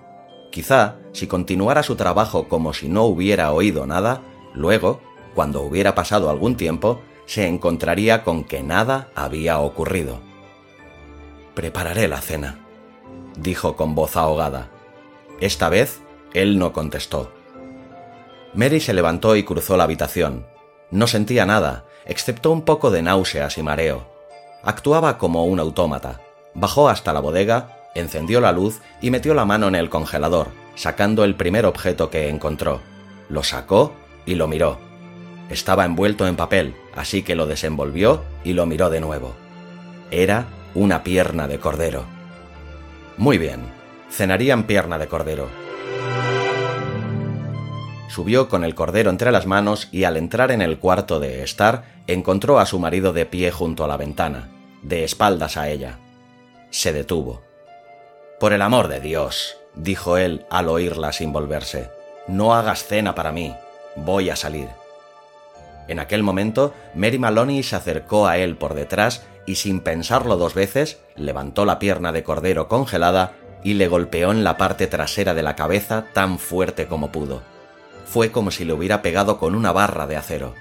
Quizá, 0.50 0.96
si 1.12 1.28
continuara 1.28 1.84
su 1.84 1.98
trabajo 1.98 2.48
como 2.48 2.74
si 2.74 2.88
no 2.88 3.04
hubiera 3.04 3.52
oído 3.52 3.86
nada, 3.86 4.22
luego, 4.54 5.02
cuando 5.36 5.62
hubiera 5.62 5.94
pasado 5.94 6.30
algún 6.30 6.56
tiempo, 6.56 7.02
se 7.26 7.46
encontraría 7.46 8.24
con 8.24 8.46
que 8.46 8.64
nada 8.64 9.10
había 9.16 9.60
ocurrido. 9.60 10.22
Prepararé 11.54 12.08
la 12.08 12.22
cena, 12.22 12.66
dijo 13.36 13.76
con 13.76 13.94
voz 13.94 14.16
ahogada. 14.16 14.72
Esta 15.42 15.68
vez, 15.68 16.00
él 16.34 16.58
no 16.58 16.72
contestó. 16.72 17.34
Mary 18.54 18.80
se 18.80 18.94
levantó 18.94 19.36
y 19.36 19.44
cruzó 19.44 19.78
la 19.78 19.84
habitación. 19.84 20.46
No 20.92 21.08
sentía 21.08 21.46
nada, 21.46 21.86
excepto 22.06 22.52
un 22.52 22.64
poco 22.64 22.90
de 22.90 23.02
náuseas 23.02 23.58
y 23.58 23.64
mareo. 23.64 24.08
Actuaba 24.64 25.18
como 25.18 25.46
un 25.46 25.60
autómata. 25.60 26.22
Bajó 26.56 26.90
hasta 26.90 27.14
la 27.14 27.20
bodega, 27.20 27.78
encendió 27.94 28.42
la 28.42 28.52
luz 28.52 28.82
y 29.02 29.12
metió 29.12 29.34
la 29.34 29.46
mano 29.46 29.68
en 29.68 29.76
el 29.76 29.90
congelador, 29.90 30.48
sacando 30.76 31.24
el 31.24 31.36
primer 31.36 31.66
objeto 31.66 32.10
que 32.10 32.28
encontró. 32.28 32.82
Lo 33.30 33.44
sacó 33.44 33.94
y 34.26 34.36
lo 34.36 34.48
miró. 34.48 34.80
Estaba 35.50 35.86
envuelto 35.86 36.28
en 36.28 36.36
papel, 36.36 36.76
así 36.96 37.22
que 37.22 37.36
lo 37.36 37.46
desenvolvió 37.46 38.24
y 38.44 38.54
lo 38.54 38.66
miró 38.66 38.90
de 38.90 39.00
nuevo. 39.00 39.36
Era 40.10 40.48
una 40.74 41.04
pierna 41.04 41.48
de 41.48 41.60
cordero. 41.60 42.06
Muy 43.18 43.38
bien, 43.38 43.62
cenarían 44.10 44.64
pierna 44.64 44.98
de 44.98 45.08
cordero 45.08 45.69
subió 48.20 48.50
con 48.50 48.66
el 48.66 48.76
cordero 48.76 49.12
entre 49.12 49.32
las 49.32 49.46
manos 49.46 49.88
y 49.94 50.04
al 50.04 50.18
entrar 50.18 50.52
en 50.52 50.62
el 50.62 50.78
cuarto 50.78 51.22
de 51.22 51.42
estar 51.42 51.86
encontró 52.06 52.60
a 52.60 52.66
su 52.66 52.78
marido 52.78 53.14
de 53.14 53.26
pie 53.26 53.50
junto 53.50 53.86
a 53.86 53.88
la 53.88 53.96
ventana, 53.96 54.50
de 54.82 55.06
espaldas 55.06 55.56
a 55.56 55.70
ella. 55.70 56.00
Se 56.70 56.92
detuvo. 56.92 57.42
Por 58.38 58.52
el 58.52 58.62
amor 58.62 58.90
de 58.90 59.00
Dios, 59.00 59.56
dijo 59.74 60.18
él 60.18 60.46
al 60.50 60.68
oírla 60.68 61.14
sin 61.14 61.32
volverse, 61.32 61.92
no 62.28 62.54
hagas 62.54 62.84
cena 62.84 63.16
para 63.16 63.32
mí, 63.32 63.56
voy 63.96 64.30
a 64.30 64.36
salir. 64.36 64.68
En 65.88 66.00
aquel 66.00 66.22
momento, 66.22 66.74
Mary 66.96 67.20
Maloney 67.20 67.64
se 67.64 67.78
acercó 67.78 68.28
a 68.28 68.38
él 68.38 68.58
por 68.58 68.74
detrás 68.74 69.26
y 69.46 69.56
sin 69.56 69.80
pensarlo 69.80 70.36
dos 70.36 70.56
veces, 70.56 71.00
levantó 71.16 71.64
la 71.64 71.80
pierna 71.80 72.12
de 72.12 72.24
cordero 72.24 72.68
congelada 72.68 73.32
y 73.64 73.76
le 73.76 73.88
golpeó 73.88 74.34
en 74.34 74.44
la 74.44 74.58
parte 74.58 74.88
trasera 74.88 75.34
de 75.34 75.44
la 75.44 75.56
cabeza 75.56 76.08
tan 76.12 76.38
fuerte 76.38 76.86
como 76.86 77.14
pudo 77.14 77.59
fue 78.10 78.32
como 78.32 78.50
si 78.50 78.66
le 78.66 78.74
hubiera 78.74 79.04
pegado 79.04 79.38
con 79.38 79.54
una 79.54 79.72
barra 79.72 80.08
de 80.08 80.18
acero. 80.18 80.56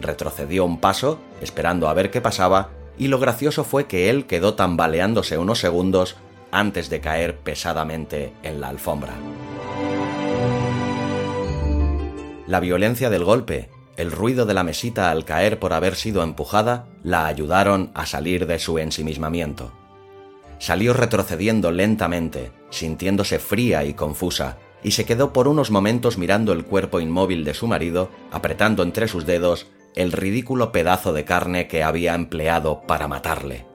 Retrocedió 0.00 0.64
un 0.64 0.80
paso, 0.80 1.20
esperando 1.40 1.88
a 1.88 1.94
ver 1.94 2.10
qué 2.10 2.20
pasaba, 2.20 2.70
y 2.98 3.06
lo 3.06 3.20
gracioso 3.20 3.62
fue 3.62 3.86
que 3.86 4.10
él 4.10 4.26
quedó 4.26 4.54
tambaleándose 4.54 5.38
unos 5.38 5.60
segundos 5.60 6.16
antes 6.50 6.90
de 6.90 7.00
caer 7.00 7.36
pesadamente 7.36 8.32
en 8.42 8.60
la 8.60 8.68
alfombra. 8.68 9.12
La 12.48 12.58
violencia 12.58 13.10
del 13.10 13.22
golpe, 13.22 13.70
el 13.96 14.10
ruido 14.10 14.44
de 14.44 14.54
la 14.54 14.64
mesita 14.64 15.12
al 15.12 15.24
caer 15.24 15.60
por 15.60 15.74
haber 15.74 15.94
sido 15.94 16.24
empujada, 16.24 16.86
la 17.04 17.26
ayudaron 17.26 17.92
a 17.94 18.06
salir 18.06 18.44
de 18.48 18.58
su 18.58 18.76
ensimismamiento. 18.78 19.70
Salió 20.58 20.94
retrocediendo 20.94 21.70
lentamente, 21.70 22.50
sintiéndose 22.70 23.38
fría 23.38 23.84
y 23.84 23.94
confusa, 23.94 24.56
y 24.82 24.92
se 24.92 25.04
quedó 25.04 25.32
por 25.32 25.48
unos 25.48 25.70
momentos 25.70 26.18
mirando 26.18 26.52
el 26.52 26.64
cuerpo 26.64 27.00
inmóvil 27.00 27.44
de 27.44 27.54
su 27.54 27.66
marido, 27.66 28.10
apretando 28.30 28.82
entre 28.82 29.08
sus 29.08 29.26
dedos 29.26 29.66
el 29.94 30.12
ridículo 30.12 30.70
pedazo 30.70 31.12
de 31.12 31.24
carne 31.24 31.66
que 31.66 31.82
había 31.82 32.14
empleado 32.14 32.82
para 32.86 33.08
matarle. 33.08 33.66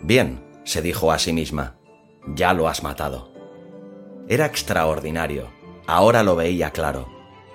Bien, 0.00 0.42
se 0.64 0.82
dijo 0.82 1.12
a 1.12 1.18
sí 1.18 1.32
misma, 1.32 1.76
ya 2.26 2.52
lo 2.52 2.68
has 2.68 2.82
matado. 2.82 3.32
Era 4.28 4.46
extraordinario, 4.46 5.50
ahora 5.86 6.22
lo 6.22 6.36
veía 6.36 6.70
claro. 6.70 7.08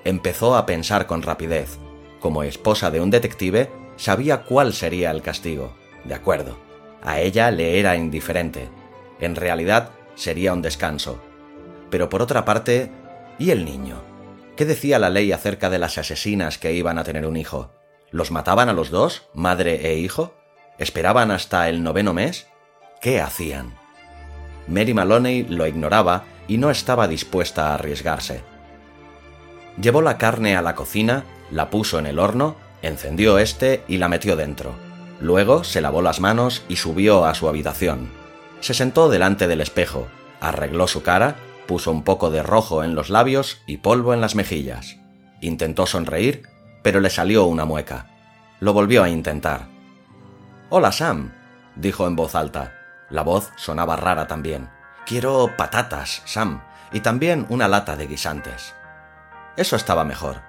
Empezó 0.03 0.55
a 0.55 0.65
pensar 0.65 1.07
con 1.07 1.21
rapidez. 1.21 1.77
Como 2.19 2.43
esposa 2.43 2.91
de 2.91 3.01
un 3.01 3.09
detective, 3.09 3.71
sabía 3.97 4.43
cuál 4.43 4.73
sería 4.73 5.11
el 5.11 5.21
castigo. 5.21 5.75
De 6.03 6.13
acuerdo, 6.13 6.57
a 7.01 7.19
ella 7.19 7.51
le 7.51 7.79
era 7.79 7.95
indiferente. 7.95 8.69
En 9.19 9.35
realidad, 9.35 9.91
sería 10.15 10.53
un 10.53 10.61
descanso, 10.61 11.19
pero 11.89 12.09
por 12.09 12.21
otra 12.21 12.45
parte, 12.45 12.91
¿y 13.37 13.51
el 13.51 13.65
niño? 13.65 14.03
¿Qué 14.55 14.65
decía 14.65 14.99
la 14.99 15.09
ley 15.09 15.31
acerca 15.31 15.69
de 15.69 15.79
las 15.79 15.97
asesinas 15.97 16.57
que 16.57 16.73
iban 16.73 16.97
a 16.97 17.03
tener 17.03 17.25
un 17.25 17.37
hijo? 17.37 17.71
¿Los 18.11 18.31
mataban 18.31 18.69
a 18.69 18.73
los 18.73 18.89
dos, 18.89 19.27
madre 19.33 19.91
e 19.91 19.97
hijo? 19.97 20.33
¿Esperaban 20.77 21.31
hasta 21.31 21.67
el 21.67 21.83
noveno 21.83 22.13
mes? 22.13 22.47
¿Qué 23.01 23.19
hacían? 23.21 23.75
Mary 24.67 24.93
Maloney 24.93 25.43
lo 25.43 25.67
ignoraba 25.67 26.23
y 26.47 26.57
no 26.57 26.69
estaba 26.69 27.07
dispuesta 27.07 27.69
a 27.69 27.73
arriesgarse. 27.75 28.43
Llevó 29.81 30.01
la 30.01 30.17
carne 30.17 30.55
a 30.55 30.61
la 30.61 30.75
cocina, 30.75 31.25
la 31.51 31.69
puso 31.69 31.99
en 31.99 32.05
el 32.05 32.19
horno, 32.19 32.55
encendió 32.81 33.39
este 33.39 33.83
y 33.87 33.97
la 33.97 34.07
metió 34.07 34.35
dentro. 34.35 34.73
Luego 35.19 35.63
se 35.63 35.81
lavó 35.81 36.01
las 36.01 36.19
manos 36.19 36.63
y 36.69 36.77
subió 36.77 37.25
a 37.25 37.35
su 37.35 37.49
habitación. 37.49 38.09
Se 38.61 38.73
sentó 38.73 39.09
delante 39.09 39.47
del 39.47 39.61
espejo, 39.61 40.07
arregló 40.39 40.87
su 40.87 41.03
cara 41.03 41.35
puso 41.67 41.91
un 41.91 42.03
poco 42.03 42.31
de 42.31 42.43
rojo 42.43 42.83
en 42.83 42.95
los 42.95 43.09
labios 43.09 43.61
y 43.65 43.77
polvo 43.77 44.13
en 44.13 44.21
las 44.21 44.35
mejillas. 44.35 44.97
Intentó 45.41 45.85
sonreír, 45.85 46.43
pero 46.81 46.99
le 46.99 47.09
salió 47.09 47.45
una 47.45 47.65
mueca. 47.65 48.07
Lo 48.59 48.73
volvió 48.73 49.03
a 49.03 49.09
intentar. 49.09 49.67
Hola, 50.69 50.91
Sam, 50.91 51.33
dijo 51.75 52.07
en 52.07 52.15
voz 52.15 52.35
alta. 52.35 52.73
La 53.09 53.21
voz 53.21 53.51
sonaba 53.55 53.95
rara 53.95 54.27
también. 54.27 54.69
Quiero 55.05 55.51
patatas, 55.57 56.21
Sam, 56.25 56.61
y 56.91 57.01
también 57.01 57.45
una 57.49 57.67
lata 57.67 57.95
de 57.95 58.07
guisantes. 58.07 58.73
Eso 59.57 59.75
estaba 59.75 60.03
mejor. 60.03 60.41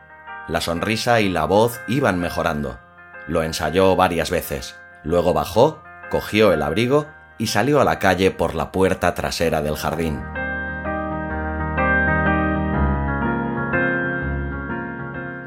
La 0.49 0.61
sonrisa 0.61 1.21
y 1.21 1.29
la 1.29 1.45
voz 1.45 1.81
iban 1.89 2.19
mejorando. 2.19 2.79
Lo 3.27 3.43
ensayó 3.43 3.97
varias 3.97 4.31
veces. 4.31 4.77
Luego 5.03 5.35
bajó, 5.35 5.83
cogió 6.11 6.53
el 6.53 6.63
abrigo 6.63 7.07
y 7.39 7.49
salió 7.49 7.81
a 7.81 7.85
la 7.85 7.99
calle 7.99 8.31
por 8.31 8.55
la 8.55 8.73
puerta 8.73 9.15
trasera 9.15 9.63
del 9.63 9.77
jardín. 9.77 10.23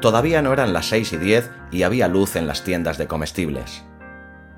Todavía 0.00 0.40
no 0.40 0.52
eran 0.52 0.72
las 0.72 0.86
seis 0.86 1.12
y 1.12 1.18
diez 1.18 1.50
y 1.70 1.82
había 1.82 2.08
luz 2.08 2.36
en 2.36 2.46
las 2.46 2.64
tiendas 2.64 2.96
de 2.96 3.06
comestibles. 3.06 3.84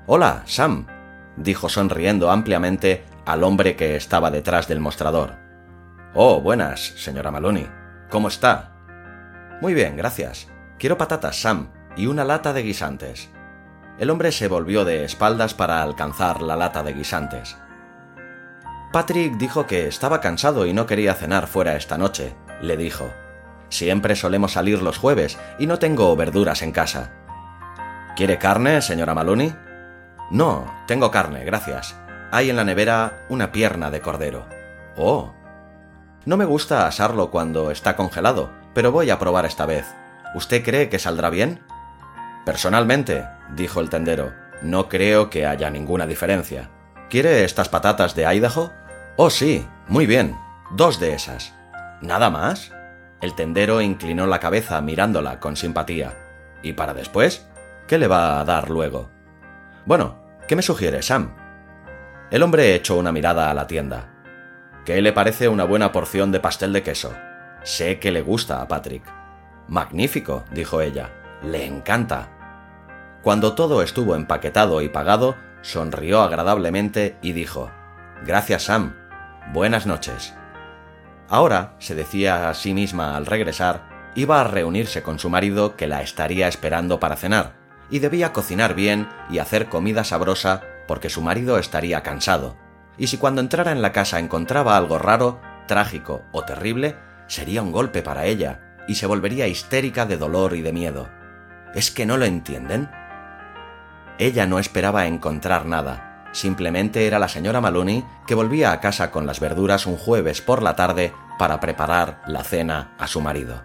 Hola, 0.05 0.43
Sam, 0.45 0.87
dijo 1.35 1.67
sonriendo 1.67 2.31
ampliamente 2.31 3.03
al 3.25 3.43
hombre 3.43 3.75
que 3.75 3.97
estaba 3.97 4.31
detrás 4.31 4.67
del 4.67 4.79
mostrador. 4.79 5.35
Oh, 6.13 6.39
buenas, 6.39 6.93
señora 6.95 7.31
Maloney. 7.31 7.69
¿Cómo 8.09 8.29
está? 8.29 8.71
Muy 9.61 9.73
bien, 9.73 9.97
gracias. 9.97 10.47
Quiero 10.77 10.97
patatas, 10.97 11.41
Sam, 11.41 11.69
y 11.97 12.07
una 12.07 12.23
lata 12.23 12.53
de 12.53 12.63
guisantes. 12.63 13.29
El 13.99 14.09
hombre 14.09 14.31
se 14.31 14.47
volvió 14.47 14.85
de 14.85 15.03
espaldas 15.03 15.53
para 15.53 15.83
alcanzar 15.83 16.41
la 16.41 16.55
lata 16.55 16.83
de 16.83 16.93
guisantes. 16.93 17.57
Patrick 18.91 19.37
dijo 19.37 19.67
que 19.67 19.87
estaba 19.87 20.21
cansado 20.21 20.65
y 20.65 20.73
no 20.73 20.85
quería 20.85 21.15
cenar 21.15 21.47
fuera 21.47 21.75
esta 21.75 21.97
noche, 21.97 22.35
le 22.61 22.77
dijo. 22.77 23.11
Siempre 23.73 24.15
solemos 24.15 24.51
salir 24.51 24.83
los 24.83 24.99
jueves 24.99 25.39
y 25.57 25.65
no 25.65 25.79
tengo 25.79 26.15
verduras 26.15 26.61
en 26.61 26.71
casa. 26.71 27.09
¿Quiere 28.15 28.37
carne, 28.37 28.83
señora 28.83 29.15
Maloney? 29.15 29.55
No, 30.29 30.71
tengo 30.85 31.09
carne, 31.09 31.43
gracias. 31.43 31.95
Hay 32.29 32.51
en 32.51 32.55
la 32.55 32.65
nevera 32.65 33.25
una 33.29 33.51
pierna 33.51 33.89
de 33.89 33.99
cordero. 33.99 34.45
Oh. 34.95 35.33
No 36.23 36.37
me 36.37 36.45
gusta 36.45 36.85
asarlo 36.85 37.31
cuando 37.31 37.71
está 37.71 37.95
congelado, 37.95 38.51
pero 38.75 38.91
voy 38.91 39.09
a 39.09 39.17
probar 39.17 39.47
esta 39.47 39.65
vez. 39.65 39.87
¿Usted 40.35 40.63
cree 40.63 40.87
que 40.89 40.99
saldrá 40.99 41.31
bien? 41.31 41.63
Personalmente, 42.45 43.27
dijo 43.55 43.79
el 43.79 43.89
tendero, 43.89 44.33
no 44.61 44.87
creo 44.87 45.31
que 45.31 45.47
haya 45.47 45.71
ninguna 45.71 46.05
diferencia. 46.05 46.69
¿Quiere 47.09 47.43
estas 47.43 47.69
patatas 47.69 48.13
de 48.13 48.31
Idaho? 48.35 48.71
Oh, 49.17 49.31
sí, 49.31 49.67
muy 49.87 50.05
bien. 50.05 50.37
Dos 50.69 50.99
de 50.99 51.15
esas. 51.15 51.55
¿Nada 52.01 52.29
más? 52.29 52.71
El 53.23 53.35
tendero 53.35 53.79
inclinó 53.79 54.27
la 54.27 54.41
cabeza 54.41 54.81
mirándola 54.81 55.39
con 55.39 55.55
simpatía. 55.55 56.13
¿Y 56.61 56.73
para 56.73 56.93
después? 56.93 57.47
¿Qué 57.87 57.97
le 57.97 58.09
va 58.09 58.41
a 58.41 58.43
dar 58.43 58.69
luego? 58.69 59.11
Bueno, 59.85 60.17
¿qué 60.45 60.57
me 60.57 60.61
sugiere, 60.61 61.01
Sam? 61.01 61.33
El 62.31 62.43
hombre 62.43 62.75
echó 62.75 62.97
una 62.97 63.13
mirada 63.13 63.49
a 63.49 63.53
la 63.53 63.65
tienda. 63.65 64.09
¿Qué 64.83 65.01
le 65.01 65.13
parece 65.13 65.47
una 65.47 65.63
buena 65.63 65.93
porción 65.93 66.33
de 66.33 66.41
pastel 66.41 66.73
de 66.73 66.83
queso? 66.83 67.13
Sé 67.63 67.97
que 67.97 68.11
le 68.11 68.21
gusta 68.21 68.61
a 68.61 68.67
Patrick. 68.67 69.05
Magnífico, 69.69 70.43
dijo 70.51 70.81
ella. 70.81 71.09
Le 71.43 71.65
encanta. 71.65 72.27
Cuando 73.21 73.55
todo 73.55 73.83
estuvo 73.83 74.17
empaquetado 74.17 74.81
y 74.81 74.89
pagado, 74.89 75.37
sonrió 75.61 76.23
agradablemente 76.23 77.15
y 77.21 77.31
dijo 77.31 77.71
Gracias, 78.25 78.63
Sam. 78.63 78.97
Buenas 79.53 79.85
noches. 79.85 80.33
Ahora, 81.33 81.73
se 81.79 81.95
decía 81.95 82.47
a 82.47 82.53
sí 82.53 82.75
misma 82.75 83.17
al 83.17 83.25
regresar, 83.25 84.11
iba 84.13 84.39
a 84.39 84.43
reunirse 84.43 85.01
con 85.01 85.17
su 85.17 85.31
marido 85.31 85.75
que 85.75 85.87
la 85.87 86.03
estaría 86.03 86.47
esperando 86.47 86.99
para 86.99 87.15
cenar, 87.15 87.55
y 87.89 87.97
debía 87.97 88.31
cocinar 88.31 88.75
bien 88.75 89.09
y 89.31 89.39
hacer 89.39 89.67
comida 89.67 90.03
sabrosa 90.03 90.61
porque 90.87 91.09
su 91.09 91.23
marido 91.23 91.57
estaría 91.57 92.03
cansado. 92.03 92.55
Y 92.99 93.07
si 93.07 93.17
cuando 93.17 93.41
entrara 93.41 93.71
en 93.71 93.81
la 93.81 93.91
casa 93.91 94.19
encontraba 94.19 94.77
algo 94.77 94.99
raro, 94.99 95.41
trágico 95.65 96.21
o 96.33 96.43
terrible, 96.43 96.97
sería 97.25 97.63
un 97.63 97.71
golpe 97.71 98.03
para 98.03 98.25
ella, 98.25 98.77
y 98.87 98.93
se 98.93 99.07
volvería 99.07 99.47
histérica 99.47 100.05
de 100.05 100.17
dolor 100.17 100.55
y 100.55 100.61
de 100.61 100.71
miedo. 100.71 101.09
¿Es 101.73 101.89
que 101.89 102.05
no 102.05 102.17
lo 102.17 102.25
entienden? 102.25 102.91
Ella 104.19 104.45
no 104.45 104.59
esperaba 104.59 105.07
encontrar 105.07 105.65
nada, 105.65 106.13
Simplemente 106.33 107.05
era 107.05 107.19
la 107.19 107.27
señora 107.27 107.61
Maloney 107.61 108.03
que 108.25 108.33
volvía 108.33 108.71
a 108.71 108.79
casa 108.81 109.11
con 109.11 109.27
las 109.27 109.39
verduras 109.39 109.85
un 109.85 109.97
jueves 109.97 110.41
por 110.41 110.63
la 110.63 110.75
tarde 110.75 111.13
para 111.37 111.59
preparar 111.59 112.21
la 112.27 112.43
cena 112.43 112.93
a 112.97 113.07
su 113.07 113.21
marido. 113.21 113.61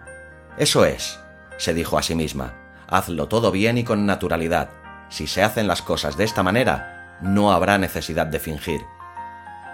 Eso 0.57 0.85
es, 0.85 1.19
se 1.57 1.73
dijo 1.73 1.97
a 1.97 2.03
sí 2.03 2.15
misma, 2.15 2.53
hazlo 2.87 3.27
todo 3.27 3.51
bien 3.51 3.77
y 3.77 3.83
con 3.83 4.05
naturalidad. 4.05 4.69
Si 5.09 5.27
se 5.27 5.43
hacen 5.43 5.67
las 5.67 5.81
cosas 5.81 6.17
de 6.17 6.23
esta 6.23 6.43
manera, 6.43 7.17
no 7.21 7.51
habrá 7.51 7.77
necesidad 7.77 8.27
de 8.27 8.39
fingir. 8.39 8.81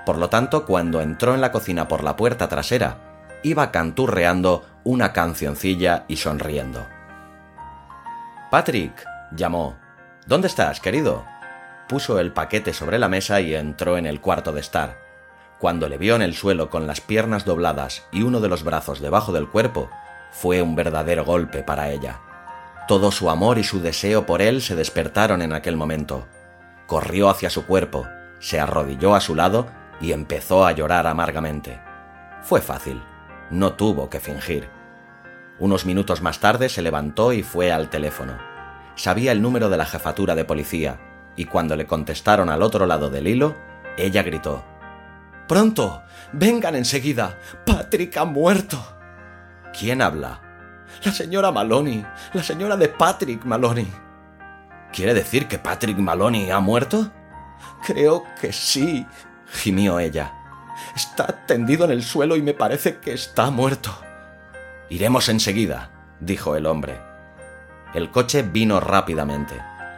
Por 0.06 0.18
lo 0.18 0.30
tanto, 0.30 0.66
cuando 0.66 1.02
entró 1.02 1.34
en 1.34 1.42
la 1.42 1.52
cocina 1.52 1.88
por 1.88 2.04
la 2.04 2.16
puerta 2.16 2.48
trasera, 2.48 2.98
iba 3.44 3.72
canturreando 3.72 4.66
una 4.84 5.14
cancioncilla 5.14 6.06
y 6.08 6.18
sonriendo. 6.18 6.86
Patrick, 8.52 9.06
llamó. 9.32 9.78
¿Dónde 10.28 10.48
estás, 10.48 10.80
querido? 10.80 11.26
puso 11.88 12.20
el 12.20 12.32
paquete 12.32 12.74
sobre 12.74 13.00
la 13.00 13.10
mesa 13.10 13.42
y 13.42 13.54
entró 13.56 13.98
en 13.98 14.06
el 14.06 14.22
cuarto 14.22 14.52
de 14.52 14.62
estar. 14.62 15.05
Cuando 15.66 15.90
le 15.90 15.98
vio 15.98 16.16
en 16.16 16.22
el 16.22 16.36
suelo 16.36 16.70
con 16.70 16.86
las 16.86 17.02
piernas 17.02 17.44
dobladas 17.44 18.04
y 18.12 18.22
uno 18.22 18.40
de 18.40 18.50
los 18.50 18.64
brazos 18.64 19.02
debajo 19.02 19.34
del 19.34 19.50
cuerpo, 19.50 19.90
fue 20.30 20.62
un 20.62 20.76
verdadero 20.76 21.26
golpe 21.26 21.64
para 21.64 21.90
ella. 21.90 22.20
Todo 22.88 23.10
su 23.10 23.32
amor 23.32 23.58
y 23.58 23.64
su 23.64 23.82
deseo 23.82 24.28
por 24.28 24.44
él 24.44 24.62
se 24.62 24.76
despertaron 24.76 25.42
en 25.42 25.54
aquel 25.54 25.76
momento. 25.76 26.28
Corrió 26.86 27.32
hacia 27.32 27.50
su 27.50 27.66
cuerpo, 27.66 28.06
se 28.38 28.60
arrodilló 28.60 29.16
a 29.16 29.22
su 29.22 29.34
lado 29.34 29.66
y 30.00 30.12
empezó 30.12 30.68
a 30.68 30.72
llorar 30.72 31.08
amargamente. 31.08 31.82
Fue 32.44 32.62
fácil, 32.62 33.02
no 33.50 33.74
tuvo 33.74 34.08
que 34.08 34.20
fingir. 34.20 34.70
Unos 35.58 35.88
minutos 35.88 36.22
más 36.22 36.40
tarde 36.40 36.70
se 36.70 36.84
levantó 36.84 37.34
y 37.34 37.42
fue 37.42 37.72
al 37.72 37.90
teléfono. 37.90 38.38
Sabía 38.94 39.32
el 39.32 39.42
número 39.42 39.72
de 39.72 39.78
la 39.78 39.86
jefatura 39.88 40.36
de 40.36 40.46
policía, 40.46 41.00
y 41.36 41.46
cuando 41.46 41.76
le 41.76 41.88
contestaron 41.88 42.52
al 42.52 42.62
otro 42.62 42.86
lado 42.86 43.10
del 43.10 43.26
hilo, 43.26 43.56
ella 43.98 44.22
gritó 44.22 44.64
Pronto. 45.48 46.04
Vengan 46.34 46.76
enseguida. 46.76 47.40
Patrick 47.66 48.18
ha 48.18 48.26
muerto. 48.26 48.78
¿Quién 49.78 50.02
habla? 50.02 50.42
La 51.04 51.12
señora 51.12 51.52
Maloney. 51.52 52.06
La 52.34 52.44
señora 52.44 52.78
de 52.78 52.90
Patrick 52.90 53.46
Maloney. 53.46 53.92
¿Quiere 54.92 55.14
decir 55.14 55.48
que 55.48 55.60
Patrick 55.60 55.98
Maloney 55.98 56.50
ha 56.52 56.60
muerto? 56.60 57.12
Creo 57.86 58.24
que 58.40 58.54
sí, 58.54 59.06
gimió 59.48 60.00
ella. 60.00 60.34
Está 60.96 61.46
tendido 61.46 61.86
en 61.86 61.92
el 61.92 62.04
suelo 62.04 62.36
y 62.36 62.42
me 62.42 62.54
parece 62.54 62.98
que 62.98 63.14
está 63.14 63.52
muerto. 63.52 63.92
Iremos 64.90 65.30
enseguida, 65.30 65.92
dijo 66.20 66.56
el 66.56 66.66
hombre. 66.66 67.00
El 67.94 68.12
coche 68.12 68.42
vino 68.42 68.80
rápidamente. 68.80 69.56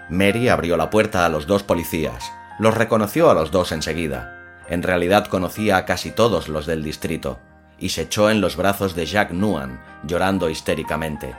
Mary 0.10 0.49
abrió 0.49 0.77
la 0.77 0.89
puerta 0.89 1.25
a 1.25 1.29
los 1.29 1.47
dos 1.47 1.63
policías. 1.63 2.31
Los 2.60 2.73
reconoció 2.73 3.29
a 3.29 3.33
los 3.33 3.51
dos 3.51 3.71
enseguida. 3.71 4.37
En 4.69 4.84
realidad 4.84 5.27
conocía 5.27 5.77
a 5.77 5.86
casi 5.86 6.12
todos 6.12 6.49
los 6.49 6.65
del 6.65 6.84
distrito, 6.84 7.39
y 7.80 7.89
se 7.89 8.03
echó 8.03 8.30
en 8.30 8.41
los 8.41 8.56
brazos 8.56 8.95
de 8.95 9.06
Jack 9.06 9.32
Nuan, 9.32 9.80
llorando 10.03 10.49
histéricamente. 10.49 11.36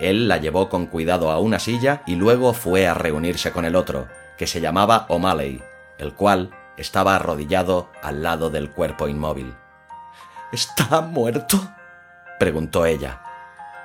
Él 0.00 0.28
la 0.28 0.38
llevó 0.38 0.68
con 0.68 0.86
cuidado 0.86 1.30
a 1.30 1.38
una 1.38 1.58
silla 1.58 2.02
y 2.06 2.16
luego 2.16 2.52
fue 2.52 2.86
a 2.86 2.94
reunirse 2.94 3.52
con 3.52 3.64
el 3.64 3.76
otro, 3.76 4.08
que 4.36 4.46
se 4.46 4.60
llamaba 4.60 5.06
O'Malley, 5.08 5.62
el 5.98 6.12
cual 6.12 6.50
estaba 6.76 7.16
arrodillado 7.16 7.90
al 8.02 8.22
lado 8.22 8.50
del 8.50 8.70
cuerpo 8.70 9.08
inmóvil. 9.08 9.54
¿Está 10.52 11.00
muerto? 11.00 11.58
preguntó 12.38 12.84
ella. 12.84 13.22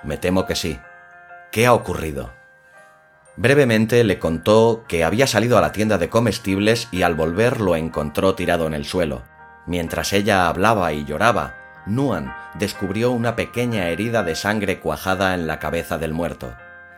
Me 0.04 0.17
temo 0.17 0.46
que 0.46 0.56
sí. 0.56 0.80
¿Qué 1.52 1.65
ha 1.65 1.74
ocurrido? 1.74 2.40
Brevemente 3.38 4.04
le 4.04 4.20
contó 4.20 4.84
que 4.88 5.04
había 5.04 5.26
salido 5.26 5.58
a 5.58 5.62
la 5.62 5.72
tienda 5.72 5.98
de 5.98 6.10
comestibles 6.10 6.89
y 6.91 7.04
al 7.04 7.15
volver 7.15 7.62
lo 7.62 7.76
encontró 7.76 8.36
tirado 8.36 8.67
en 8.67 8.74
el 8.74 8.86
suelo. 8.86 9.24
Mientras 9.65 10.12
ella 10.12 10.48
hablaba 10.48 10.91
y 10.91 11.06
lloraba, 11.06 11.56
Nuan 11.86 12.34
descubrió 12.56 13.12
una 13.12 13.36
pequeña 13.36 13.88
herida 13.88 14.24
de 14.24 14.36
sangre 14.36 14.80
cuajada 14.80 15.34
en 15.34 15.48
la 15.48 15.60
cabeza 15.60 15.98
del 15.98 16.13
muerto. 16.13 16.54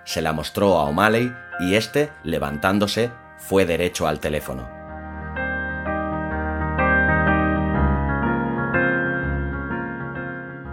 Se 0.05 0.21
la 0.21 0.33
mostró 0.33 0.79
a 0.79 0.85
O'Malley 0.85 1.33
y 1.59 1.75
éste, 1.75 2.11
levantándose, 2.23 3.11
fue 3.37 3.65
derecho 3.65 4.07
al 4.07 4.19
teléfono. 4.19 4.67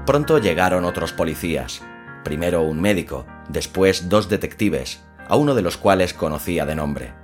Pronto 0.06 0.38
llegaron 0.38 0.84
otros 0.84 1.12
policías. 1.12 1.82
Primero 2.24 2.62
un 2.62 2.80
médico, 2.80 3.26
después 3.48 4.08
dos 4.08 4.28
detectives, 4.28 5.04
a 5.30 5.36
uno 5.36 5.54
de 5.54 5.62
los 5.62 5.76
cuales 5.76 6.12
conocía 6.12 6.66
de 6.66 6.74
nombre. 6.74 7.14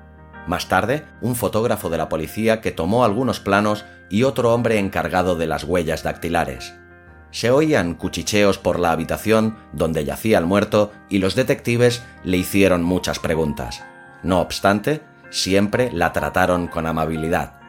Más 0.47 0.69
tarde, 0.69 1.05
un 1.21 1.35
fotógrafo 1.35 1.91
de 1.91 1.99
la 1.99 2.09
policía 2.09 2.61
que 2.61 2.71
tomó 2.71 3.05
algunos 3.05 3.41
planos 3.41 3.85
y 4.09 4.23
otro 4.23 4.55
hombre 4.55 4.79
encargado 4.79 5.35
de 5.35 5.49
las 5.49 5.65
huellas 5.65 6.05
dactilares. 6.05 6.75
se 7.33 7.51
oían 7.51 7.95
cuchicheos 7.95 8.59
por 8.59 8.79
la 8.79 8.93
habitación 8.93 9.59
donde 9.73 10.05
yacía 10.05 10.39
el 10.39 10.47
muerto 10.47 10.93
y 11.11 11.19
los 11.19 11.35
detectives 11.35 12.03
le 12.23 12.37
hicieron 12.37 12.85
muchas 12.85 13.19
preguntas. 13.19 13.83
No 14.23 14.41
obstante, 14.41 15.03
siempre 15.31 15.91
la 15.93 16.13
trataron 16.13 16.69
con 16.69 16.87
amabilidad. 16.87 17.61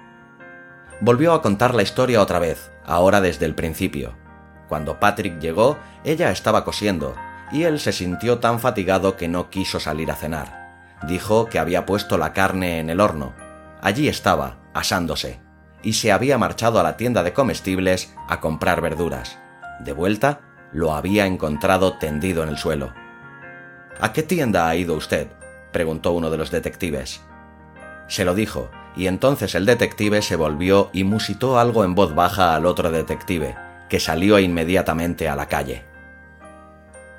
Volvió 1.01 1.33
a 1.33 1.41
contar 1.41 1.73
la 1.73 1.81
historia 1.81 2.21
otra 2.21 2.39
vez, 2.39 2.71
ahora 2.85 3.19
desde 3.19 3.45
el 3.45 3.55
principio. 3.55 4.13
Cuando 4.69 4.99
Patrick 4.99 5.39
llegó, 5.39 5.77
ella 6.03 6.31
estaba 6.31 6.63
cosiendo, 6.63 7.15
y 7.51 7.63
él 7.63 7.79
se 7.79 7.91
sintió 7.91 8.39
tan 8.39 8.59
fatigado 8.59 9.15
que 9.15 9.27
no 9.27 9.49
quiso 9.49 9.79
salir 9.79 10.11
a 10.11 10.15
cenar. 10.15 10.67
Dijo 11.07 11.45
que 11.45 11.59
había 11.59 11.85
puesto 11.85 12.17
la 12.17 12.33
carne 12.33 12.79
en 12.79 12.89
el 12.89 12.99
horno. 12.99 13.33
Allí 13.81 14.07
estaba, 14.07 14.57
asándose, 14.73 15.39
y 15.83 15.93
se 15.93 16.11
había 16.11 16.37
marchado 16.37 16.79
a 16.79 16.83
la 16.83 16.97
tienda 16.97 17.23
de 17.23 17.33
comestibles 17.33 18.13
a 18.27 18.39
comprar 18.39 18.81
verduras. 18.81 19.37
De 19.79 19.93
vuelta, 19.93 20.41
lo 20.73 20.93
había 20.93 21.25
encontrado 21.25 21.97
tendido 21.97 22.43
en 22.43 22.49
el 22.49 22.57
suelo. 22.57 22.93
¿A 23.99 24.11
qué 24.13 24.23
tienda 24.23 24.67
ha 24.67 24.75
ido 24.75 24.95
usted? 24.95 25.27
preguntó 25.71 26.11
uno 26.11 26.29
de 26.29 26.37
los 26.37 26.51
detectives. 26.51 27.21
Se 28.07 28.25
lo 28.25 28.33
dijo, 28.33 28.71
y 28.95 29.07
entonces 29.07 29.53
el 29.53 29.65
detective 29.65 30.21
se 30.21 30.35
volvió 30.35 30.89
y 30.93 31.03
musitó 31.03 31.59
algo 31.59 31.83
en 31.83 31.93
voz 31.93 32.15
baja 32.15 32.55
al 32.55 32.65
otro 32.65 32.91
detective, 32.91 33.55
que 33.89 33.99
salió 33.99 34.39
inmediatamente 34.39 35.29
a 35.29 35.35
la 35.35 35.47
calle. 35.47 35.85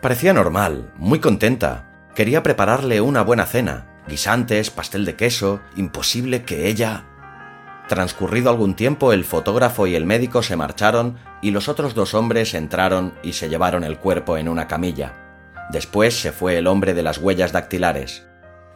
Parecía 0.00 0.32
normal, 0.32 0.92
muy 0.96 1.18
contenta. 1.18 1.84
Quería 2.14 2.44
prepararle 2.44 3.00
una 3.00 3.22
buena 3.22 3.46
cena, 3.46 3.86
guisantes, 4.06 4.70
pastel 4.70 5.04
de 5.04 5.16
queso, 5.16 5.60
imposible 5.76 6.44
que 6.44 6.68
ella... 6.68 7.04
Transcurrido 7.88 8.50
algún 8.50 8.74
tiempo, 8.74 9.12
el 9.14 9.24
fotógrafo 9.24 9.86
y 9.86 9.96
el 9.96 10.04
médico 10.04 10.42
se 10.42 10.56
marcharon 10.56 11.16
y 11.40 11.52
los 11.52 11.68
otros 11.68 11.94
dos 11.94 12.12
hombres 12.12 12.52
entraron 12.52 13.14
y 13.22 13.32
se 13.32 13.48
llevaron 13.48 13.82
el 13.82 13.98
cuerpo 13.98 14.36
en 14.36 14.48
una 14.48 14.68
camilla. 14.68 15.14
Después 15.70 16.20
se 16.20 16.30
fue 16.30 16.58
el 16.58 16.66
hombre 16.66 16.92
de 16.92 17.02
las 17.02 17.18
huellas 17.18 17.50
dactilares. 17.50 18.26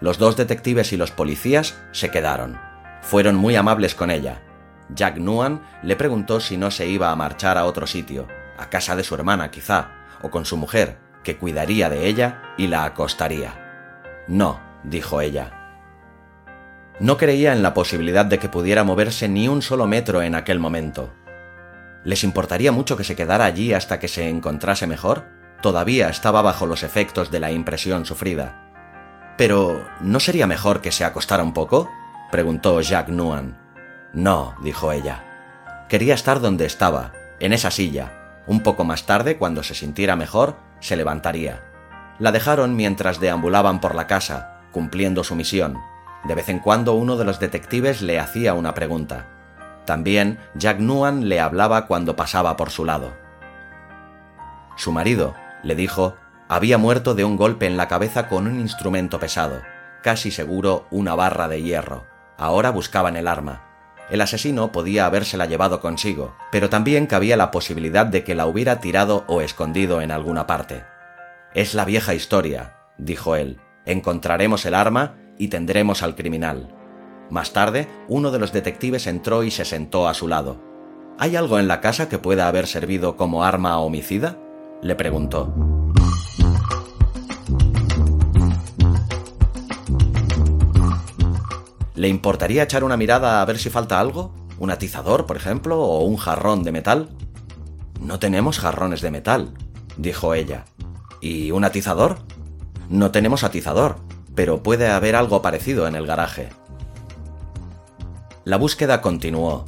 Los 0.01 0.19
dos 0.19 0.37
detectives 0.37 0.93
y 0.93 0.97
los 0.97 1.11
policías 1.11 1.79
se 1.93 2.11
quedaron. 2.11 2.59
Fueron 3.03 3.37
muy 3.37 3.55
amables 3.55 3.95
con 3.95 4.11
ella. 4.11 4.41
Jack 4.89 5.19
Nuan 5.19 5.63
le 5.83 5.95
preguntó 5.95 6.41
si 6.41 6.57
no 6.57 6.71
se 6.71 6.89
iba 6.89 7.11
a 7.11 7.17
marchar 7.17 7.59
a 7.59 7.67
otro 7.67 7.87
sitio, 7.87 8.27
a 8.59 8.71
casa 8.71 8.97
de 8.97 9.05
su 9.05 9.15
hermana 9.15 9.51
quizá, 9.51 9.91
o 10.23 10.31
con 10.31 10.47
su 10.47 10.57
mujer, 10.57 10.99
que 11.23 11.37
cuidaría 11.37 11.89
de 11.89 12.07
ella 12.07 12.43
y 12.57 12.67
la 12.67 12.85
acostaría. 12.85 14.25
No, 14.29 14.61
dijo 14.85 15.21
ella. 15.21 15.59
No 17.01 17.17
creía 17.17 17.53
en 17.53 17.63
la 17.63 17.75
posibilidad 17.75 18.25
de 18.25 18.39
que 18.39 18.49
pudiera 18.49 18.85
moverse 18.85 19.29
ni 19.29 19.49
un 19.49 19.63
solo 19.63 19.87
metro 19.87 20.23
en 20.23 20.35
aquel 20.35 20.59
momento. 20.59 21.13
¿Les 22.05 22.25
importaría 22.25 22.73
mucho 22.73 22.97
que 22.97 23.05
se 23.05 23.17
quedara 23.17 23.45
allí 23.45 23.73
hasta 23.73 23.99
que 23.99 24.09
se 24.09 24.29
encontrase 24.29 24.87
mejor? 24.87 25.25
Todavía 25.61 26.09
estaba 26.09 26.43
bajo 26.43 26.67
los 26.67 26.83
efectos 26.83 27.31
de 27.31 27.41
la 27.41 27.53
impresión 27.53 28.05
sufrida. 28.05 28.71
Pero, 29.37 29.85
¿no 30.01 30.21
sería 30.21 30.47
mejor 30.47 30.81
que 30.81 30.93
se 30.93 31.05
acostara 31.05 31.43
un 31.43 31.55
poco? 31.55 31.91
preguntó 32.31 32.81
Jack 32.81 33.09
Nuan. 33.09 33.59
No, 34.13 34.55
dijo 34.63 34.93
ella. 34.93 35.25
Quería 35.89 36.15
estar 36.15 36.41
donde 36.41 36.67
estaba, 36.67 37.13
en 37.39 37.53
esa 37.53 37.71
silla. 37.71 38.43
Un 38.47 38.61
poco 38.63 38.85
más 38.85 39.07
tarde, 39.07 39.37
cuando 39.37 39.63
se 39.63 39.75
sintiera 39.75 40.17
mejor, 40.17 40.57
se 40.83 40.97
levantaría. 40.97 41.63
La 42.19 42.31
dejaron 42.31 42.77
mientras 42.77 43.21
deambulaban 43.21 43.81
por 43.81 43.95
la 43.95 44.07
casa, 44.07 44.61
cumpliendo 44.71 45.25
su 45.25 45.35
misión. 45.35 45.79
De 46.25 46.35
vez 46.35 46.51
en 46.51 46.59
cuando 46.59 46.93
uno 46.93 47.17
de 47.17 47.25
los 47.25 47.41
detectives 47.41 48.03
le 48.03 48.21
hacía 48.21 48.53
una 48.53 48.75
pregunta. 48.75 49.29
También 49.87 50.39
Jack 50.55 50.79
Nuan 50.79 51.29
le 51.29 51.41
hablaba 51.41 51.87
cuando 51.87 52.15
pasaba 52.15 52.57
por 52.57 52.71
su 52.71 52.85
lado. 52.85 53.13
Su 54.77 54.93
marido, 54.93 55.35
le 55.63 55.75
dijo, 55.75 56.17
había 56.49 56.79
muerto 56.79 57.15
de 57.15 57.25
un 57.25 57.37
golpe 57.37 57.67
en 57.67 57.77
la 57.77 57.89
cabeza 57.89 58.29
con 58.29 58.47
un 58.47 58.61
instrumento 58.61 59.19
pesado, 59.19 59.63
casi 60.03 60.31
seguro 60.31 60.87
una 60.91 61.15
barra 61.15 61.49
de 61.49 61.63
hierro. 61.63 62.07
Ahora 62.37 62.71
buscaban 62.71 63.17
el 63.17 63.27
arma. 63.27 63.72
El 64.13 64.21
asesino 64.21 64.73
podía 64.73 65.07
habérsela 65.07 65.47
llevado 65.47 65.81
consigo, 65.81 66.37
pero 66.51 66.69
también 66.69 67.07
cabía 67.07 67.35
la 67.39 67.51
posibilidad 67.51 68.05
de 68.05 68.25
que 68.25 68.35
la 68.35 68.45
hubiera 68.45 68.79
tirado 68.79 69.25
o 69.27 69.41
escondido 69.41 70.03
en 70.03 70.11
alguna 70.11 70.47
parte. 70.47 70.85
Es 71.55 71.73
la 71.73 71.87
vieja 71.87 72.13
historia, 72.13 72.75
dijo 72.99 73.37
él. 73.37 73.59
Encontraremos 73.87 74.67
el 74.67 74.75
arma 74.75 75.15
y 75.39 75.49
tendremos 75.49 76.03
al 76.03 76.15
criminal. 76.15 76.77
Más 77.31 77.55
tarde, 77.55 77.89
uno 78.07 78.31
de 78.31 78.39
los 78.39 78.53
detectives 78.53 79.07
entró 79.07 79.45
y 79.45 79.51
se 79.51 79.65
sentó 79.65 80.07
a 80.07 80.13
su 80.13 80.29
lado. 80.29 80.61
¿Hay 81.19 81.35
algo 81.35 81.59
en 81.59 81.67
la 81.67 81.81
casa 81.81 82.11
que 82.11 82.19
pueda 82.19 82.49
haber 82.49 82.67
servido 82.67 83.17
como 83.17 83.45
arma 83.45 83.79
homicida? 83.79 84.37
le 84.83 84.95
preguntó. 84.95 85.72
¿Le 92.03 92.09
importaría 92.09 92.65
echar 92.65 92.83
una 92.83 92.97
mirada 92.97 93.41
a 93.41 93.45
ver 93.45 93.61
si 93.61 93.71
falta 93.71 94.01
algo? 94.01 94.35
¿Un 94.59 94.73
atizador, 94.73 95.25
por 95.25 95.37
ejemplo, 95.37 95.81
o 95.81 96.01
un 96.01 96.17
jarrón 96.17 96.65
de 96.65 96.73
metal? 96.73 97.11
No 98.01 98.19
tenemos 98.19 98.59
jarrones 98.59 99.03
de 99.03 99.13
metal, 99.13 99.55
dijo 99.97 100.35
ella. 100.35 100.65
¿Y 101.21 101.53
un 101.53 101.63
atizador? 101.65 102.19
No 102.89 103.13
tenemos 103.13 103.45
atizador, 103.45 103.99
pero 104.35 104.65
puede 104.65 104.91
haber 104.91 105.15
algo 105.15 105.43
parecido 105.43 105.87
en 105.87 105.95
el 105.95 106.05
garaje. 106.05 106.49
La 108.45 108.57
búsqueda 108.57 109.01
continuó. 109.01 109.67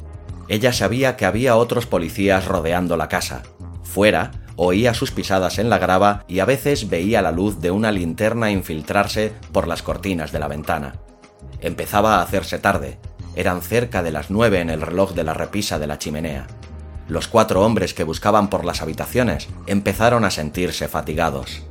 Ella 0.49 0.73
sabía 0.73 1.15
que 1.15 1.25
había 1.25 1.55
otros 1.55 1.85
policías 1.85 2.43
rodeando 2.43 2.97
la 2.97 3.07
casa. 3.07 3.43
Fuera, 3.81 4.31
oía 4.57 4.93
sus 4.93 5.11
pisadas 5.11 5.57
en 5.57 5.69
la 5.69 5.77
grava 5.77 6.25
y 6.27 6.39
a 6.39 6.45
veces 6.45 6.89
veía 6.89 7.21
la 7.21 7.31
luz 7.31 7.61
de 7.61 7.71
una 7.71 7.93
linterna 7.93 8.51
infiltrarse 8.51 9.31
por 9.53 9.69
las 9.69 9.81
cortinas 9.81 10.33
de 10.33 10.39
la 10.39 10.49
ventana. 10.49 10.95
Empezaba 11.65 12.17
a 12.17 12.21
hacerse 12.21 12.59
tarde. 12.59 12.99
Eran 13.35 13.63
cerca 13.63 14.03
de 14.03 14.11
las 14.11 14.29
nueve 14.29 14.59
en 14.59 14.69
el 14.69 14.81
reloj 14.81 15.13
de 15.13 15.23
la 15.23 15.33
repisa 15.33 15.79
de 15.79 15.87
la 15.87 15.97
chimenea. 15.97 16.45
Los 17.07 17.27
cuatro 17.27 17.65
hombres 17.65 17.95
que 17.95 18.03
buscaban 18.03 18.51
por 18.51 18.63
las 18.65 18.83
habitaciones 18.83 19.47
empezaron 19.65 20.25
a 20.25 20.29
sentirse 20.29 20.87
fatigados. 20.87 21.63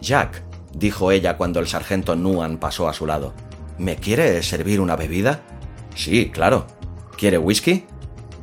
Jack, 0.00 0.44
dijo 0.72 1.10
ella 1.10 1.36
cuando 1.36 1.58
el 1.58 1.66
sargento 1.66 2.14
Nuan 2.14 2.58
pasó 2.58 2.88
a 2.88 2.92
su 2.92 3.04
lado, 3.04 3.34
¿me 3.78 3.96
quiere 3.96 4.40
servir 4.44 4.80
una 4.80 4.94
bebida? 4.94 5.42
Sí, 5.96 6.30
claro. 6.30 6.68
¿Quiere 7.18 7.38
whisky? 7.38 7.86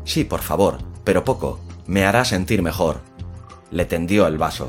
Sí, 0.03 0.25
por 0.25 0.41
favor, 0.41 0.79
pero 1.05 1.23
poco. 1.23 1.61
Me 1.87 2.03
hará 2.03 2.25
sentir 2.25 2.61
mejor. 2.61 2.99
Le 3.71 3.85
tendió 3.85 4.27
el 4.27 4.37
vaso. 4.37 4.67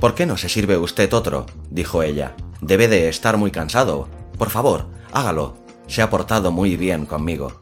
¿Por 0.00 0.16
qué 0.16 0.26
no 0.26 0.36
se 0.36 0.48
sirve 0.48 0.76
usted 0.76 1.12
otro? 1.14 1.46
dijo 1.70 2.02
ella. 2.02 2.34
Debe 2.60 2.88
de 2.88 3.08
estar 3.08 3.36
muy 3.36 3.52
cansado. 3.52 4.08
Por 4.40 4.48
favor, 4.48 4.86
hágalo. 5.12 5.52
Se 5.86 6.00
ha 6.00 6.08
portado 6.08 6.50
muy 6.50 6.74
bien 6.78 7.04
conmigo. 7.04 7.60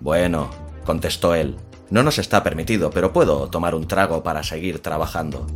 Bueno, 0.00 0.48
contestó 0.86 1.34
él. 1.34 1.58
No 1.90 2.02
nos 2.02 2.18
está 2.18 2.42
permitido, 2.42 2.88
pero 2.88 3.12
puedo 3.12 3.50
tomar 3.50 3.74
un 3.74 3.86
trago 3.86 4.22
para 4.22 4.42
seguir 4.42 4.80
trabajando. 4.80 5.46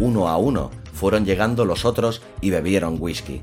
Uno 0.00 0.26
a 0.26 0.36
uno 0.38 0.72
fueron 0.92 1.24
llegando 1.24 1.64
los 1.64 1.84
otros 1.84 2.20
y 2.40 2.50
bebieron 2.50 2.96
whisky. 2.98 3.42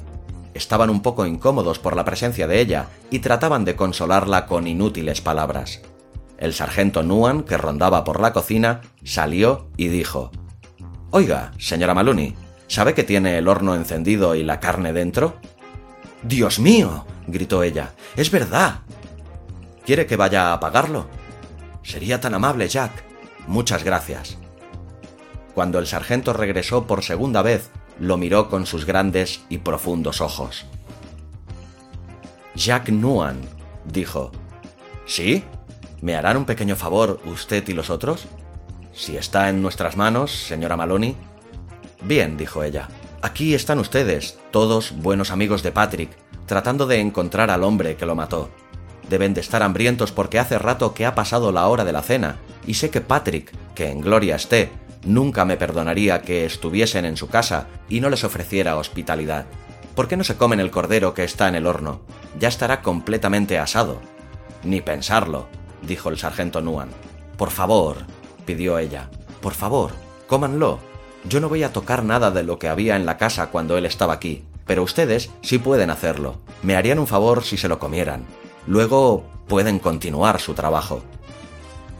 Estaban 0.54 0.90
un 0.90 1.02
poco 1.02 1.26
incómodos 1.26 1.80
por 1.80 1.96
la 1.96 2.04
presencia 2.04 2.46
de 2.46 2.60
ella 2.60 2.90
y 3.10 3.20
trataban 3.20 3.64
de 3.64 3.78
consolarla 3.78 4.48
con 4.48 4.68
inútiles 4.68 5.22
palabras. 5.22 5.80
El 6.38 6.54
sargento 6.54 7.04
Nuan, 7.04 7.44
que 7.44 7.56
rondaba 7.56 8.04
por 8.04 8.20
la 8.20 8.34
cocina, 8.34 8.82
salió 9.06 9.70
y 9.78 9.88
dijo 9.88 10.32
Oiga, 11.18 11.54
señora 11.58 11.94
Maloney, 11.94 12.36
¿sabe 12.68 12.94
que 12.94 13.06
tiene 13.06 13.38
el 13.38 13.48
horno 13.48 13.74
encendido 13.74 14.36
y 14.36 14.44
la 14.44 14.60
carne 14.60 14.92
dentro? 14.92 15.38
Dios 16.24 16.60
mío, 16.60 17.06
gritó 17.26 17.64
ella, 17.64 17.94
es 18.18 18.30
verdad. 18.30 18.82
¿Quiere 19.86 20.08
que 20.08 20.18
vaya 20.18 20.50
a 20.50 20.54
apagarlo? 20.56 21.08
Sería 21.84 22.20
tan 22.20 22.34
amable, 22.34 22.68
Jack. 22.68 22.92
Muchas 23.48 23.86
gracias. 23.86 24.38
Cuando 25.54 25.80
el 25.80 25.88
sargento 25.88 26.34
regresó 26.34 26.86
por 26.86 27.02
segunda 27.02 27.42
vez, 27.42 27.70
lo 27.98 28.18
miró 28.18 28.50
con 28.50 28.66
sus 28.66 28.84
grandes 28.84 29.46
y 29.48 29.60
profundos 29.60 30.20
ojos. 30.20 30.66
Jack 32.56 32.90
Nuan, 32.90 33.40
dijo. 33.86 34.34
¿Sí? 35.06 35.46
¿Me 36.02 36.18
harán 36.18 36.36
un 36.36 36.46
pequeño 36.46 36.76
favor 36.76 37.22
usted 37.24 37.66
y 37.70 37.72
los 37.72 37.90
otros? 37.90 38.28
Si 38.96 39.18
está 39.18 39.50
en 39.50 39.62
nuestras 39.62 39.98
manos, 39.98 40.32
señora 40.32 40.78
Maloney. 40.78 41.18
Bien, 42.02 42.38
dijo 42.38 42.64
ella. 42.64 42.88
Aquí 43.22 43.54
están 43.54 43.80
ustedes, 43.80 44.38
todos 44.52 44.94
buenos 44.96 45.32
amigos 45.32 45.64
de 45.64 45.74
Patrick, 45.74 46.12
tratando 46.46 46.88
de 46.88 47.02
encontrar 47.02 47.52
al 47.52 47.66
hombre 47.66 47.98
que 47.98 48.06
lo 48.06 48.16
mató. 48.16 48.50
Deben 49.10 49.34
de 49.34 49.42
estar 49.42 49.64
hambrientos 49.64 50.14
porque 50.14 50.40
hace 50.40 50.58
rato 50.58 50.94
que 50.94 51.06
ha 51.06 51.14
pasado 51.14 51.52
la 51.52 51.68
hora 51.68 51.84
de 51.84 51.92
la 51.92 52.04
cena, 52.04 52.38
y 52.66 52.76
sé 52.76 52.90
que 52.90 53.02
Patrick, 53.02 53.52
que 53.76 53.90
en 53.90 54.00
gloria 54.00 54.38
esté, 54.38 54.72
nunca 55.04 55.44
me 55.44 55.58
perdonaría 55.58 56.22
que 56.22 56.46
estuviesen 56.46 57.04
en 57.04 57.18
su 57.18 57.28
casa 57.28 57.68
y 57.90 58.00
no 58.00 58.10
les 58.10 58.24
ofreciera 58.24 58.78
hospitalidad. 58.78 59.46
¿Por 59.94 60.08
qué 60.08 60.16
no 60.16 60.24
se 60.24 60.38
comen 60.38 60.62
el 60.62 60.72
cordero 60.72 61.14
que 61.14 61.26
está 61.26 61.50
en 61.50 61.56
el 61.56 61.68
horno? 61.68 62.00
Ya 62.40 62.48
estará 62.48 62.82
completamente 62.82 63.60
asado. 63.60 64.00
Ni 64.64 64.80
pensarlo, 64.80 65.48
dijo 65.82 66.10
el 66.10 66.18
sargento 66.18 66.62
Nuan. 66.62 66.90
Por 67.38 67.52
favor, 67.52 67.98
pidió 68.46 68.78
ella. 68.80 69.10
Por 69.42 69.54
favor, 69.54 69.92
cómanlo. 70.28 70.80
Yo 71.28 71.40
no 71.40 71.50
voy 71.50 71.64
a 71.64 71.74
tocar 71.74 72.04
nada 72.04 72.32
de 72.32 72.44
lo 72.44 72.60
que 72.60 72.70
había 72.70 72.96
en 72.96 73.06
la 73.06 73.18
casa 73.18 73.48
cuando 73.48 73.78
él 73.78 73.86
estaba 73.86 74.14
aquí, 74.14 74.44
pero 74.66 74.84
ustedes 74.84 75.32
sí 75.42 75.58
pueden 75.58 75.90
hacerlo. 75.90 76.38
Me 76.62 76.76
harían 76.76 77.00
un 77.00 77.08
favor 77.08 77.44
si 77.44 77.58
se 77.58 77.68
lo 77.68 77.80
comieran. 77.80 78.26
Luego 78.68 79.24
pueden 79.48 79.80
continuar 79.80 80.40
su 80.40 80.54
trabajo. 80.54 81.04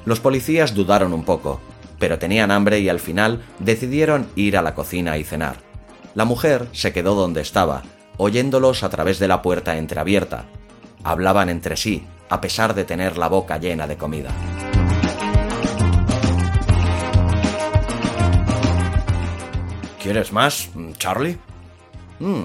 Los 0.06 0.20
policías 0.20 0.74
dudaron 0.74 1.14
un 1.14 1.24
poco, 1.24 1.60
pero 2.00 2.20
tenían 2.20 2.52
hambre 2.52 2.80
y 2.80 2.90
al 2.90 3.00
final 3.00 3.44
decidieron 3.60 4.28
ir 4.36 4.58
a 4.58 4.62
la 4.62 4.76
cocina 4.76 5.18
y 5.18 5.24
cenar. 5.24 5.58
La 6.14 6.26
mujer 6.26 6.68
se 6.72 6.94
quedó 6.94 7.16
donde 7.16 7.42
estaba, 7.42 7.84
oyéndolos 8.18 8.84
a 8.84 8.90
través 8.90 9.20
de 9.20 9.28
la 9.28 9.42
puerta 9.42 9.78
entreabierta. 9.78 10.46
Hablaban 11.04 11.50
entre 11.50 11.78
sí, 11.78 12.06
a 12.30 12.42
pesar 12.42 12.74
de 12.74 12.86
tener 12.86 13.18
la 13.18 13.28
boca 13.28 13.58
llena 13.58 13.88
de 13.88 13.98
comida. 13.98 14.30
¿Quieres 20.06 20.32
más, 20.32 20.70
Charlie? 21.00 21.36
Mm, 22.20 22.44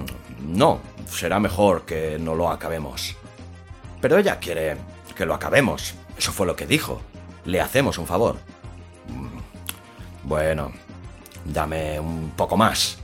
no, 0.56 0.80
será 1.10 1.38
mejor 1.38 1.82
que 1.82 2.18
no 2.18 2.34
lo 2.34 2.48
acabemos. 2.48 3.14
Pero 4.00 4.16
ella 4.16 4.38
quiere 4.38 4.78
que 5.14 5.26
lo 5.26 5.34
acabemos. 5.34 5.92
Eso 6.16 6.32
fue 6.32 6.46
lo 6.46 6.56
que 6.56 6.66
dijo. 6.66 7.02
Le 7.44 7.60
hacemos 7.60 7.98
un 7.98 8.06
favor. 8.06 8.36
Mm, 9.08 10.26
bueno, 10.26 10.72
dame 11.44 12.00
un 12.00 12.30
poco 12.34 12.56
más. 12.56 12.96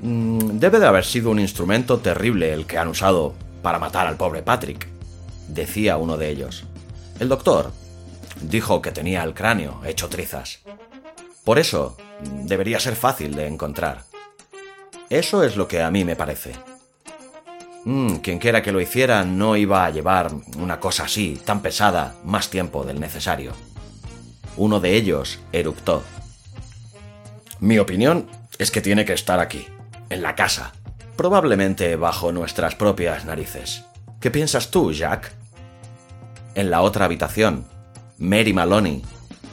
Mm, 0.00 0.58
debe 0.58 0.78
de 0.78 0.86
haber 0.86 1.04
sido 1.04 1.30
un 1.30 1.38
instrumento 1.38 1.98
terrible 1.98 2.54
el 2.54 2.64
que 2.64 2.78
han 2.78 2.88
usado 2.88 3.34
para 3.60 3.78
matar 3.78 4.06
al 4.06 4.16
pobre 4.16 4.40
Patrick, 4.40 4.88
decía 5.48 5.98
uno 5.98 6.16
de 6.16 6.30
ellos. 6.30 6.64
El 7.20 7.28
doctor 7.28 7.72
dijo 8.40 8.80
que 8.80 8.92
tenía 8.92 9.22
el 9.22 9.34
cráneo 9.34 9.82
hecho 9.84 10.08
trizas. 10.08 10.60
Por 11.44 11.58
eso, 11.58 11.98
debería 12.20 12.80
ser 12.80 12.96
fácil 12.96 13.34
de 13.34 13.46
encontrar. 13.46 14.04
Eso 15.08 15.42
es 15.42 15.56
lo 15.56 15.68
que 15.68 15.82
a 15.82 15.90
mí 15.90 16.04
me 16.04 16.16
parece. 16.16 16.54
Mm, 17.84 18.16
quien 18.16 18.38
quiera 18.38 18.62
que 18.62 18.72
lo 18.72 18.80
hiciera 18.80 19.24
no 19.24 19.56
iba 19.56 19.84
a 19.84 19.90
llevar 19.90 20.32
una 20.58 20.80
cosa 20.80 21.04
así, 21.04 21.40
tan 21.44 21.62
pesada, 21.62 22.16
más 22.24 22.50
tiempo 22.50 22.84
del 22.84 22.98
necesario. 22.98 23.52
Uno 24.56 24.80
de 24.80 24.96
ellos 24.96 25.38
eructó. 25.52 26.02
Mi 27.60 27.78
opinión 27.78 28.28
es 28.58 28.70
que 28.70 28.80
tiene 28.80 29.04
que 29.04 29.12
estar 29.12 29.38
aquí, 29.38 29.66
en 30.10 30.22
la 30.22 30.34
casa, 30.34 30.72
probablemente 31.16 31.94
bajo 31.96 32.32
nuestras 32.32 32.74
propias 32.74 33.24
narices. 33.24 33.84
¿Qué 34.20 34.30
piensas 34.30 34.70
tú, 34.70 34.92
Jack? 34.92 35.32
En 36.54 36.70
la 36.70 36.82
otra 36.82 37.04
habitación, 37.04 37.66
Mary 38.18 38.52
Maloney 38.52 39.02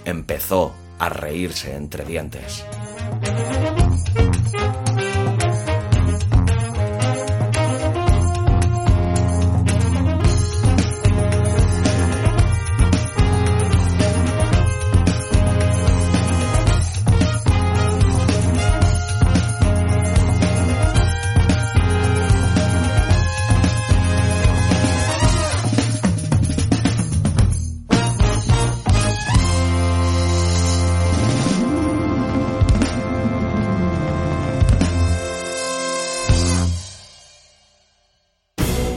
empezó 0.06 0.74
a 1.00 1.10
reírse 1.10 1.76
entre 1.76 2.06
dientes. 2.06 2.64